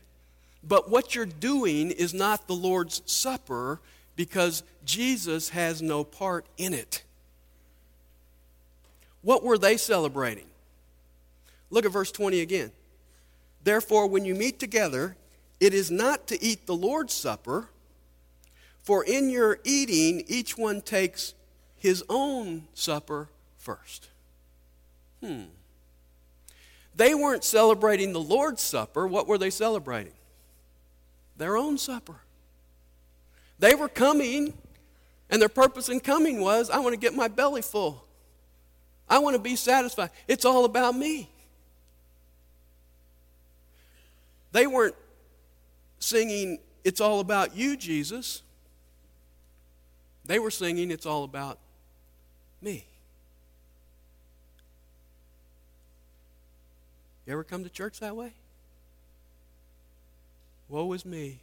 but 0.63 0.91
what 0.91 1.15
you're 1.15 1.27
doing 1.27 1.91
is 1.91 2.15
not 2.15 2.47
the 2.47 2.55
Lord's 2.55 3.03
Supper 3.07 3.81
because 4.15 4.63
Jesus 4.85 5.49
has 5.51 5.83
no 5.83 6.05
part 6.05 6.47
in 6.57 6.75
it. 6.75 7.03
What 9.23 9.43
were 9.43 9.59
they 9.59 9.77
celebrating? 9.77 10.47
Look 11.71 11.85
at 11.85 11.93
verse 11.93 12.13
20 12.13 12.41
again. 12.41 12.73
Therefore, 13.65 14.07
when 14.07 14.25
you 14.25 14.35
meet 14.35 14.59
together, 14.59 15.17
it 15.61 15.73
is 15.73 15.91
not 15.91 16.27
to 16.27 16.43
eat 16.43 16.67
the 16.67 16.75
Lord's 16.75 17.15
Supper, 17.15 17.69
for 18.83 19.05
in 19.05 19.31
your 19.31 19.61
eating, 19.65 20.25
each 20.27 20.59
one 20.59 20.81
takes 20.81 21.35
his 21.79 22.05
own 22.09 22.67
supper 22.75 23.29
first. 23.59 24.09
Hmm. 25.23 25.45
They 26.95 27.15
weren't 27.15 27.45
celebrating 27.45 28.13
the 28.13 28.21
Lord's 28.21 28.61
Supper. 28.61 29.07
What 29.07 29.29
were 29.29 29.39
they 29.39 29.51
celebrating? 29.51 30.13
Their 31.37 31.57
own 31.57 31.79
supper. 31.79 32.17
They 33.59 33.75
were 33.77 33.89
coming, 33.89 34.55
and 35.31 35.41
their 35.41 35.49
purpose 35.49 35.89
in 35.89 36.01
coming 36.01 36.41
was 36.41 36.69
I 36.69 36.81
want 36.81 36.93
to 36.93 37.01
get 37.01 37.15
my 37.15 37.29
belly 37.29 37.63
full. 37.63 38.05
I 39.09 39.19
want 39.19 39.35
to 39.35 39.43
be 39.43 39.57
satisfied. 39.57 40.11
It's 40.27 40.45
all 40.45 40.65
about 40.65 40.97
me. 40.97 41.29
They 44.53 44.67
weren't 44.67 44.95
singing, 45.99 46.59
It's 46.85 47.01
all 47.01 47.21
about 47.21 47.57
you, 47.57 47.77
Jesus. 47.77 48.43
They 50.25 50.39
were 50.39 50.51
singing, 50.51 50.91
It's 50.91 51.07
all 51.07 51.25
about 51.25 51.59
me. 52.61 52.87
You 57.27 57.33
ever 57.33 57.45
come 57.45 57.65
to 57.65 57.71
church 57.71 58.01
that 58.01 58.17
way? 58.17 58.33
Woe 60.69 60.93
is 60.93 61.05
me. 61.05 61.41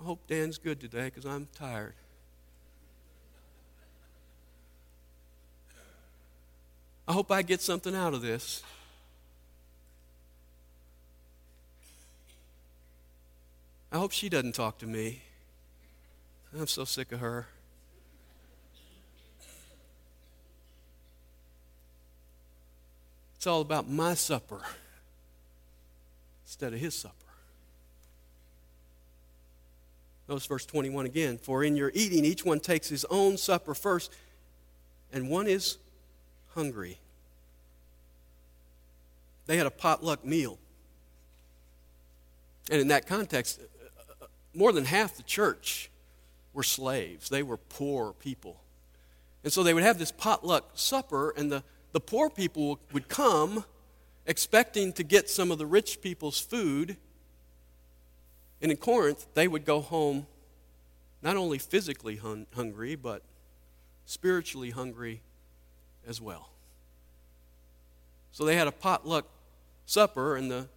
I 0.00 0.04
hope 0.04 0.26
Dan's 0.26 0.58
good 0.58 0.80
today 0.80 1.06
because 1.06 1.24
I'm 1.24 1.48
tired. 1.54 1.94
I 7.08 7.12
hope 7.12 7.30
I 7.30 7.42
get 7.42 7.60
something 7.60 7.94
out 7.94 8.14
of 8.14 8.22
this. 8.22 8.62
I 13.92 13.98
hope 13.98 14.12
she 14.12 14.28
doesn't 14.28 14.54
talk 14.54 14.78
to 14.78 14.86
me. 14.86 15.22
I'm 16.58 16.66
so 16.66 16.84
sick 16.84 17.12
of 17.12 17.20
her. 17.20 17.46
It's 23.36 23.46
all 23.46 23.60
about 23.60 23.88
my 23.88 24.14
supper 24.14 24.60
instead 26.44 26.72
of 26.72 26.80
his 26.80 26.94
supper. 26.94 27.14
Notice 30.28 30.46
verse 30.46 30.66
21 30.66 31.06
again. 31.06 31.38
For 31.38 31.62
in 31.62 31.76
your 31.76 31.92
eating, 31.94 32.24
each 32.24 32.44
one 32.44 32.58
takes 32.58 32.88
his 32.88 33.04
own 33.10 33.36
supper 33.36 33.74
first, 33.74 34.12
and 35.12 35.30
one 35.30 35.46
is 35.46 35.78
hungry. 36.56 36.98
They 39.46 39.56
had 39.56 39.66
a 39.66 39.70
potluck 39.70 40.24
meal. 40.24 40.58
And 42.70 42.80
in 42.80 42.88
that 42.88 43.06
context, 43.06 43.60
more 44.54 44.72
than 44.72 44.86
half 44.86 45.16
the 45.16 45.22
church 45.22 45.90
were 46.52 46.64
slaves. 46.64 47.28
They 47.28 47.44
were 47.44 47.58
poor 47.58 48.14
people. 48.14 48.60
And 49.44 49.52
so 49.52 49.62
they 49.62 49.74
would 49.74 49.84
have 49.84 49.98
this 49.98 50.10
potluck 50.10 50.70
supper, 50.74 51.32
and 51.36 51.52
the, 51.52 51.62
the 51.92 52.00
poor 52.00 52.28
people 52.28 52.80
would 52.92 53.08
come 53.08 53.64
expecting 54.26 54.92
to 54.94 55.04
get 55.04 55.30
some 55.30 55.52
of 55.52 55.58
the 55.58 55.66
rich 55.66 56.00
people's 56.00 56.40
food. 56.40 56.96
And 58.60 58.72
in 58.72 58.78
Corinth, 58.78 59.26
they 59.34 59.46
would 59.46 59.64
go 59.64 59.80
home 59.80 60.26
not 61.22 61.36
only 61.36 61.58
physically 61.58 62.16
hun- 62.16 62.46
hungry, 62.54 62.96
but 62.96 63.22
spiritually 64.06 64.70
hungry 64.70 65.20
as 66.06 66.20
well. 66.20 66.50
So 68.32 68.44
they 68.44 68.56
had 68.56 68.66
a 68.66 68.72
potluck 68.72 69.26
supper, 69.86 70.36
and 70.36 70.50
the 70.50 70.68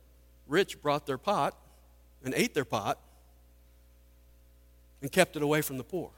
rich 0.48 0.82
brought 0.82 1.06
their 1.06 1.18
pot 1.18 1.56
and 2.24 2.34
ate 2.36 2.54
their 2.54 2.66
pot 2.66 3.00
and 5.02 5.12
kept 5.12 5.36
it 5.36 5.44
away 5.44 5.62
from 5.62 5.78
the 5.78 5.84
poor. 5.84 6.12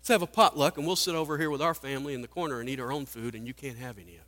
Let's 0.00 0.08
have 0.08 0.22
a 0.22 0.26
potluck, 0.26 0.78
and 0.78 0.86
we'll 0.86 0.96
sit 0.96 1.14
over 1.14 1.36
here 1.38 1.50
with 1.50 1.60
our 1.60 1.74
family 1.74 2.14
in 2.14 2.22
the 2.22 2.28
corner 2.28 2.60
and 2.60 2.68
eat 2.68 2.78
our 2.78 2.92
own 2.92 3.06
food, 3.06 3.34
and 3.34 3.46
you 3.46 3.52
can't 3.52 3.78
have 3.78 3.98
any 3.98 4.12
of 4.12 4.18
it. 4.18 4.22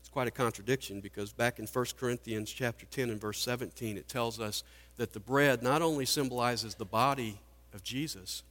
It's 0.00 0.08
quite 0.08 0.28
a 0.28 0.30
contradiction 0.30 1.00
because 1.00 1.32
back 1.32 1.58
in 1.58 1.66
1 1.66 1.84
Corinthians 1.98 2.50
chapter 2.50 2.86
10 2.86 3.10
and 3.10 3.20
verse 3.20 3.40
17 3.40 3.98
it 3.98 4.08
tells 4.08 4.40
us 4.40 4.64
that 4.96 5.12
the 5.12 5.20
bread 5.20 5.62
not 5.62 5.82
only 5.82 6.06
symbolizes 6.06 6.74
the 6.74 6.84
body 6.84 7.38
of 7.74 7.82
Jesus 7.82 8.42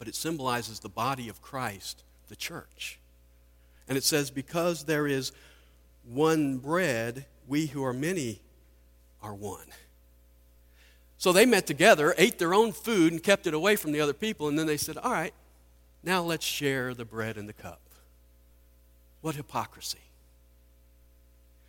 but 0.00 0.08
it 0.08 0.14
symbolizes 0.14 0.80
the 0.80 0.88
body 0.88 1.28
of 1.28 1.42
Christ, 1.42 2.02
the 2.28 2.36
church. 2.36 2.98
And 3.86 3.98
it 3.98 4.02
says 4.02 4.30
because 4.30 4.84
there 4.84 5.06
is 5.06 5.30
one 6.08 6.56
bread, 6.56 7.26
we 7.46 7.66
who 7.66 7.84
are 7.84 7.92
many 7.92 8.40
are 9.22 9.34
one. 9.34 9.66
So 11.18 11.32
they 11.32 11.44
met 11.44 11.66
together, 11.66 12.14
ate 12.16 12.38
their 12.38 12.54
own 12.54 12.72
food, 12.72 13.12
and 13.12 13.22
kept 13.22 13.46
it 13.46 13.52
away 13.52 13.76
from 13.76 13.92
the 13.92 14.00
other 14.00 14.14
people. 14.14 14.48
And 14.48 14.58
then 14.58 14.66
they 14.66 14.78
said, 14.78 14.96
All 14.96 15.12
right, 15.12 15.34
now 16.02 16.22
let's 16.22 16.46
share 16.46 16.94
the 16.94 17.04
bread 17.04 17.36
and 17.36 17.46
the 17.46 17.52
cup. 17.52 17.80
What 19.20 19.34
hypocrisy. 19.34 19.98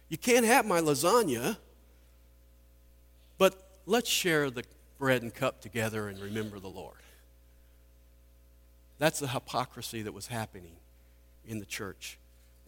You 0.07 0.17
can't 0.17 0.45
have 0.45 0.65
my 0.65 0.79
lasagna, 0.79 1.57
but 3.41 3.55
let's 3.87 4.07
share 4.07 4.51
the 4.51 4.63
bread 4.99 5.23
and 5.23 5.33
cup 5.33 5.61
together 5.61 6.07
and 6.07 6.19
remember 6.19 6.59
the 6.59 6.67
Lord. 6.67 6.99
That's 8.99 9.19
the 9.19 9.29
hypocrisy 9.29 10.03
that 10.03 10.13
was 10.13 10.27
happening 10.27 10.73
in 11.47 11.57
the 11.57 11.65
church 11.65 12.19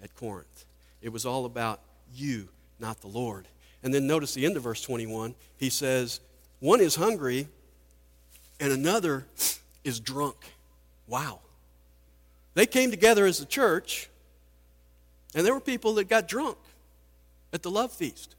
at 0.02 0.16
Corinth. 0.16 0.66
It 1.00 1.10
was 1.10 1.28
all 1.28 1.46
about 1.46 1.80
you, 2.16 2.48
not 2.80 3.02
the 3.02 3.08
Lord. 3.08 3.48
And 3.84 3.94
then 3.94 4.08
notice 4.08 4.34
the 4.34 4.48
end 4.48 4.58
of 4.58 4.64
verse 4.64 4.82
21. 4.82 5.36
He 5.58 5.70
says, 5.70 6.22
One 6.60 6.82
is 6.82 6.96
hungry 6.96 7.50
and 8.60 8.74
another 8.74 9.28
is 9.84 10.00
drunk. 10.00 10.38
Wow. 11.08 11.42
They 12.56 12.66
came 12.66 12.90
together 12.90 13.28
as 13.28 13.40
a 13.40 13.46
church, 13.46 14.10
and 15.36 15.46
there 15.46 15.54
were 15.54 15.60
people 15.60 15.94
that 15.94 16.10
got 16.10 16.28
drunk 16.28 16.58
at 17.54 17.62
the 17.62 17.70
love 17.70 17.92
feast. 17.92 18.34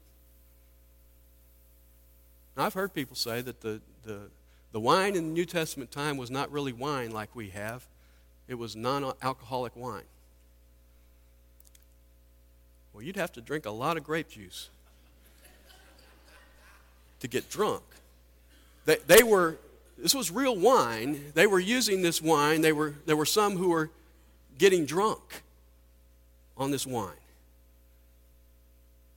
Now, 2.55 2.65
I've 2.65 2.73
heard 2.73 2.93
people 2.93 3.15
say 3.15 3.41
that 3.41 3.61
the, 3.61 3.81
the, 4.03 4.29
the 4.71 4.79
wine 4.79 5.15
in 5.15 5.27
the 5.27 5.33
New 5.33 5.45
Testament 5.45 5.91
time 5.91 6.17
was 6.17 6.31
not 6.31 6.51
really 6.51 6.73
wine 6.73 7.11
like 7.11 7.35
we 7.35 7.49
have, 7.49 7.85
it 8.47 8.55
was 8.55 8.75
non 8.75 9.13
alcoholic 9.21 9.75
wine. 9.75 10.03
Well, 12.93 13.03
you'd 13.03 13.17
have 13.17 13.33
to 13.33 13.41
drink 13.41 13.65
a 13.65 13.71
lot 13.71 13.97
of 13.97 14.03
grape 14.03 14.29
juice 14.29 14.69
to 17.19 17.27
get 17.27 17.49
drunk. 17.49 17.83
They, 18.85 18.97
they 19.07 19.23
were, 19.23 19.57
this 19.97 20.15
was 20.15 20.31
real 20.31 20.55
wine. 20.55 21.31
They 21.33 21.47
were 21.47 21.59
using 21.59 22.01
this 22.01 22.21
wine. 22.21 22.61
They 22.61 22.71
were, 22.71 22.93
there 23.05 23.17
were 23.17 23.25
some 23.25 23.57
who 23.57 23.69
were 23.69 23.89
getting 24.57 24.85
drunk 24.85 25.43
on 26.57 26.71
this 26.71 26.87
wine. 26.87 27.11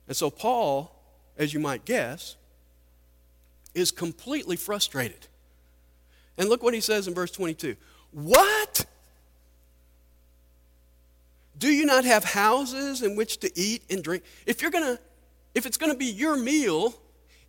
And 0.07 0.17
so, 0.17 0.29
Paul, 0.29 0.91
as 1.37 1.53
you 1.53 1.59
might 1.59 1.85
guess, 1.85 2.35
is 3.73 3.91
completely 3.91 4.55
frustrated. 4.55 5.27
And 6.37 6.49
look 6.49 6.63
what 6.63 6.73
he 6.73 6.81
says 6.81 7.07
in 7.07 7.13
verse 7.13 7.31
22 7.31 7.75
What? 8.11 8.85
Do 11.57 11.67
you 11.67 11.85
not 11.85 12.05
have 12.05 12.23
houses 12.23 13.01
in 13.01 13.17
which 13.17 13.37
to 13.39 13.51
eat 13.59 13.83
and 13.89 14.01
drink? 14.01 14.23
If 14.45 14.61
you're 14.61 14.71
to 14.71 14.99
if 15.53 15.65
it's 15.65 15.77
to 15.77 15.97
be 15.97 16.05
your 16.05 16.37
meal, 16.37 16.93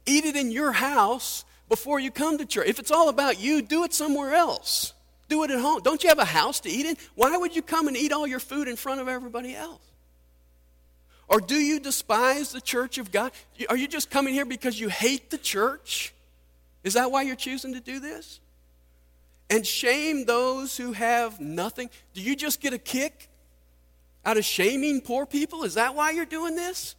eat 0.07 0.25
it 0.25 0.37
in 0.37 0.51
your 0.51 0.73
house 0.73 1.45
before 1.69 2.01
you 2.01 2.11
come 2.11 2.39
to 2.39 2.47
church. 2.47 2.67
If 2.67 2.79
it's 2.79 2.91
all 2.91 3.09
about 3.09 3.39
you, 3.39 3.63
do 3.63 3.85
it 3.85 3.95
somewhere 3.95 4.35
else. 4.35 4.95
Do 5.29 5.45
it 5.45 5.51
at 5.51 5.61
home. 5.61 5.81
Don't 5.83 6.03
you 6.03 6.09
have 6.09 6.19
a 6.19 6.25
house 6.25 6.61
to 6.61 6.69
eat 6.69 6.87
in? 6.87 6.97
Why 7.15 7.37
would 7.37 7.55
you 7.55 7.63
come 7.63 7.87
and 7.87 7.97
eat 7.97 8.13
all 8.13 8.27
your 8.27 8.41
food 8.41 8.67
in 8.67 8.77
front 8.77 9.01
of 9.01 9.09
everybody 9.09 9.55
else? 9.55 9.81
Or 11.31 11.41
do 11.41 11.55
you 11.55 11.79
despise 11.79 12.51
the 12.51 12.61
church 12.61 12.99
of 12.99 13.13
God? 13.13 13.31
Are 13.69 13.77
you 13.77 13.87
just 13.87 14.11
coming 14.11 14.35
here 14.35 14.45
because 14.45 14.79
you 14.79 14.89
hate 14.89 15.31
the 15.31 15.39
church? 15.39 16.13
Is 16.83 16.95
that 16.95 17.13
why 17.13 17.23
you're 17.23 17.37
choosing 17.37 17.73
to 17.75 17.81
do 17.81 18.01
this? 18.01 18.41
And 19.49 19.65
shame 19.65 20.25
those 20.25 20.77
who 20.77 20.93
have 20.93 21.39
nothing? 21.41 21.89
Do 22.15 22.21
you 22.21 22.35
just 22.35 22.61
get 22.61 22.73
a 22.73 22.79
kick 22.79 23.29
out 24.25 24.39
of 24.39 24.45
shaming 24.45 25.01
poor 25.01 25.25
people? 25.25 25.63
Is 25.63 25.75
that 25.75 25.95
why 25.95 26.11
you're 26.11 26.27
doing 26.27 26.57
this? 26.57 26.97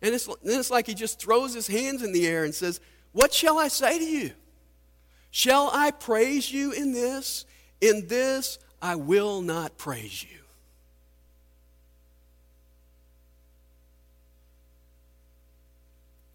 And 0.00 0.14
it's, 0.14 0.26
then 0.26 0.58
it's 0.58 0.70
like 0.70 0.86
he 0.86 0.94
just 0.94 1.20
throws 1.20 1.52
his 1.52 1.66
hands 1.66 2.02
in 2.02 2.12
the 2.12 2.26
air 2.26 2.44
and 2.44 2.54
says, 2.54 2.80
What 3.12 3.34
shall 3.34 3.58
I 3.58 3.68
say 3.68 3.98
to 3.98 4.04
you? 4.04 4.30
Shall 5.30 5.70
I 5.72 5.90
praise 5.90 6.50
you 6.50 6.72
in 6.72 6.92
this? 6.92 7.44
In 7.82 8.06
this 8.08 8.58
I 8.80 8.94
will 8.94 9.42
not 9.42 9.76
praise 9.76 10.22
you. 10.22 10.38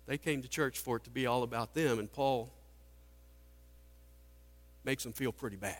They 0.05 0.17
came 0.17 0.41
to 0.41 0.47
church 0.47 0.79
for 0.79 0.97
it 0.97 1.03
to 1.05 1.09
be 1.09 1.25
all 1.25 1.43
about 1.43 1.73
them, 1.73 1.99
and 1.99 2.11
Paul 2.11 2.51
makes 4.83 5.03
them 5.03 5.13
feel 5.13 5.31
pretty 5.31 5.55
bad. 5.55 5.77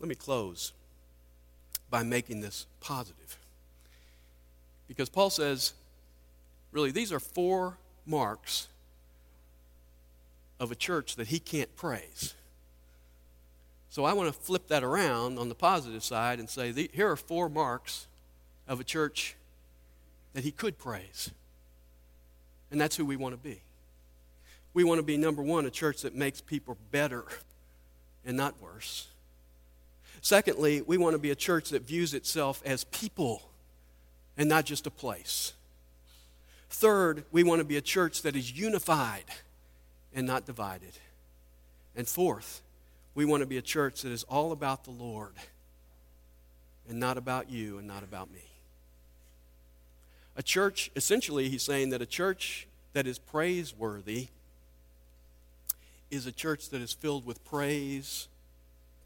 Let 0.00 0.08
me 0.08 0.14
close 0.14 0.72
by 1.90 2.02
making 2.02 2.40
this 2.40 2.66
positive. 2.80 3.36
Because 4.86 5.08
Paul 5.08 5.30
says, 5.30 5.72
really, 6.72 6.90
these 6.90 7.12
are 7.12 7.20
four 7.20 7.78
marks 8.06 8.68
of 10.60 10.70
a 10.70 10.74
church 10.74 11.16
that 11.16 11.28
he 11.28 11.38
can't 11.38 11.74
praise. 11.76 12.34
So 13.90 14.04
I 14.04 14.12
want 14.12 14.32
to 14.32 14.38
flip 14.38 14.68
that 14.68 14.84
around 14.84 15.38
on 15.38 15.48
the 15.48 15.54
positive 15.54 16.04
side 16.04 16.38
and 16.38 16.48
say, 16.48 16.72
here 16.92 17.10
are 17.10 17.16
four 17.16 17.48
marks 17.48 18.06
of 18.66 18.80
a 18.80 18.84
church 18.84 19.34
that 20.34 20.44
he 20.44 20.50
could 20.50 20.78
praise. 20.78 21.30
And 22.70 22.80
that's 22.80 22.96
who 22.96 23.06
we 23.06 23.16
want 23.16 23.34
to 23.34 23.40
be. 23.40 23.62
We 24.74 24.84
want 24.84 24.98
to 24.98 25.02
be, 25.02 25.16
number 25.16 25.42
one, 25.42 25.64
a 25.64 25.70
church 25.70 26.02
that 26.02 26.14
makes 26.14 26.40
people 26.40 26.76
better 26.90 27.24
and 28.26 28.36
not 28.36 28.60
worse. 28.60 29.08
Secondly, 30.20 30.82
we 30.82 30.98
want 30.98 31.14
to 31.14 31.18
be 31.18 31.30
a 31.30 31.34
church 31.34 31.70
that 31.70 31.82
views 31.82 32.12
itself 32.12 32.62
as 32.66 32.84
people 32.84 33.50
and 34.36 34.48
not 34.48 34.66
just 34.66 34.86
a 34.86 34.90
place. 34.90 35.54
Third, 36.68 37.24
we 37.32 37.42
want 37.42 37.60
to 37.60 37.64
be 37.64 37.78
a 37.78 37.80
church 37.80 38.22
that 38.22 38.36
is 38.36 38.52
unified 38.56 39.24
and 40.14 40.26
not 40.26 40.44
divided. 40.44 40.92
And 41.96 42.06
fourth, 42.06 42.60
we 43.18 43.24
want 43.24 43.40
to 43.40 43.48
be 43.48 43.56
a 43.58 43.62
church 43.62 44.02
that 44.02 44.12
is 44.12 44.22
all 44.28 44.52
about 44.52 44.84
the 44.84 44.92
Lord 44.92 45.32
and 46.88 47.00
not 47.00 47.18
about 47.18 47.50
you 47.50 47.76
and 47.78 47.84
not 47.84 48.04
about 48.04 48.30
me. 48.32 48.44
A 50.36 50.42
church, 50.44 50.88
essentially, 50.94 51.48
he's 51.48 51.64
saying 51.64 51.90
that 51.90 52.00
a 52.00 52.06
church 52.06 52.68
that 52.92 53.08
is 53.08 53.18
praiseworthy 53.18 54.28
is 56.12 56.28
a 56.28 56.30
church 56.30 56.68
that 56.68 56.80
is 56.80 56.92
filled 56.92 57.26
with 57.26 57.44
praise 57.44 58.28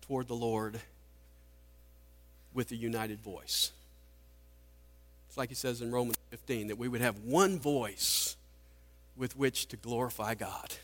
toward 0.02 0.28
the 0.28 0.36
Lord 0.36 0.78
with 2.52 2.70
a 2.70 2.76
united 2.76 3.18
voice. 3.22 3.72
It's 5.30 5.38
like 5.38 5.48
he 5.48 5.54
says 5.54 5.80
in 5.80 5.90
Romans 5.90 6.18
15 6.28 6.66
that 6.66 6.76
we 6.76 6.86
would 6.86 7.00
have 7.00 7.20
one 7.20 7.58
voice 7.58 8.36
with 9.16 9.38
which 9.38 9.68
to 9.68 9.78
glorify 9.78 10.34
God. 10.34 10.74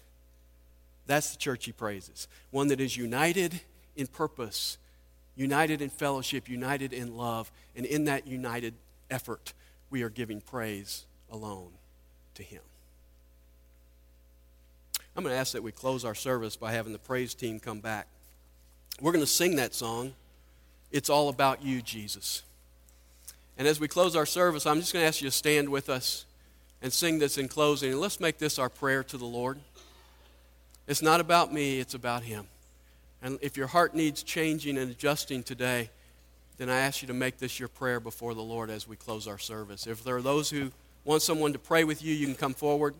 That's 1.08 1.32
the 1.32 1.38
church 1.38 1.64
he 1.64 1.72
praises. 1.72 2.28
One 2.52 2.68
that 2.68 2.80
is 2.80 2.96
united 2.96 3.60
in 3.96 4.06
purpose, 4.06 4.78
united 5.34 5.82
in 5.82 5.88
fellowship, 5.88 6.48
united 6.48 6.92
in 6.92 7.16
love, 7.16 7.50
and 7.74 7.84
in 7.84 8.04
that 8.04 8.26
united 8.26 8.74
effort, 9.10 9.54
we 9.90 10.02
are 10.02 10.10
giving 10.10 10.40
praise 10.40 11.06
alone 11.32 11.70
to 12.34 12.42
him. 12.42 12.60
I'm 15.16 15.24
going 15.24 15.34
to 15.34 15.40
ask 15.40 15.54
that 15.54 15.62
we 15.62 15.72
close 15.72 16.04
our 16.04 16.14
service 16.14 16.54
by 16.54 16.72
having 16.72 16.92
the 16.92 16.98
praise 16.98 17.34
team 17.34 17.58
come 17.58 17.80
back. 17.80 18.06
We're 19.00 19.12
going 19.12 19.24
to 19.24 19.26
sing 19.26 19.56
that 19.56 19.74
song. 19.74 20.12
It's 20.92 21.08
all 21.08 21.28
about 21.28 21.64
you, 21.64 21.82
Jesus. 21.82 22.42
And 23.56 23.66
as 23.66 23.80
we 23.80 23.88
close 23.88 24.14
our 24.14 24.26
service, 24.26 24.66
I'm 24.66 24.78
just 24.78 24.92
going 24.92 25.02
to 25.02 25.08
ask 25.08 25.22
you 25.22 25.28
to 25.28 25.34
stand 25.34 25.70
with 25.70 25.88
us 25.88 26.26
and 26.82 26.92
sing 26.92 27.18
this 27.18 27.38
in 27.38 27.48
closing. 27.48 27.92
And 27.92 28.00
let's 28.00 28.20
make 28.20 28.38
this 28.38 28.58
our 28.58 28.68
prayer 28.68 29.02
to 29.04 29.16
the 29.16 29.24
Lord. 29.24 29.58
It's 30.88 31.02
not 31.02 31.20
about 31.20 31.52
me, 31.52 31.78
it's 31.78 31.92
about 31.92 32.22
Him. 32.22 32.46
And 33.22 33.38
if 33.42 33.58
your 33.58 33.66
heart 33.66 33.94
needs 33.94 34.22
changing 34.22 34.78
and 34.78 34.90
adjusting 34.90 35.42
today, 35.42 35.90
then 36.56 36.70
I 36.70 36.78
ask 36.78 37.02
you 37.02 37.08
to 37.08 37.14
make 37.14 37.38
this 37.38 37.60
your 37.60 37.68
prayer 37.68 38.00
before 38.00 38.34
the 38.34 38.42
Lord 38.42 38.70
as 38.70 38.88
we 38.88 38.96
close 38.96 39.28
our 39.28 39.38
service. 39.38 39.86
If 39.86 40.02
there 40.02 40.16
are 40.16 40.22
those 40.22 40.48
who 40.48 40.72
want 41.04 41.20
someone 41.20 41.52
to 41.52 41.58
pray 41.58 41.84
with 41.84 42.02
you, 42.02 42.14
you 42.14 42.26
can 42.26 42.34
come 42.34 42.54
forward 42.54 42.94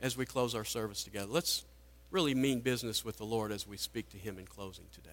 as 0.00 0.16
we 0.16 0.24
close 0.24 0.54
our 0.54 0.64
service 0.64 1.04
together. 1.04 1.30
Let's 1.30 1.64
really 2.10 2.34
mean 2.34 2.60
business 2.60 3.04
with 3.04 3.18
the 3.18 3.26
Lord 3.26 3.52
as 3.52 3.66
we 3.66 3.76
speak 3.76 4.08
to 4.10 4.16
Him 4.16 4.38
in 4.38 4.46
closing 4.46 4.86
today. 4.94 5.10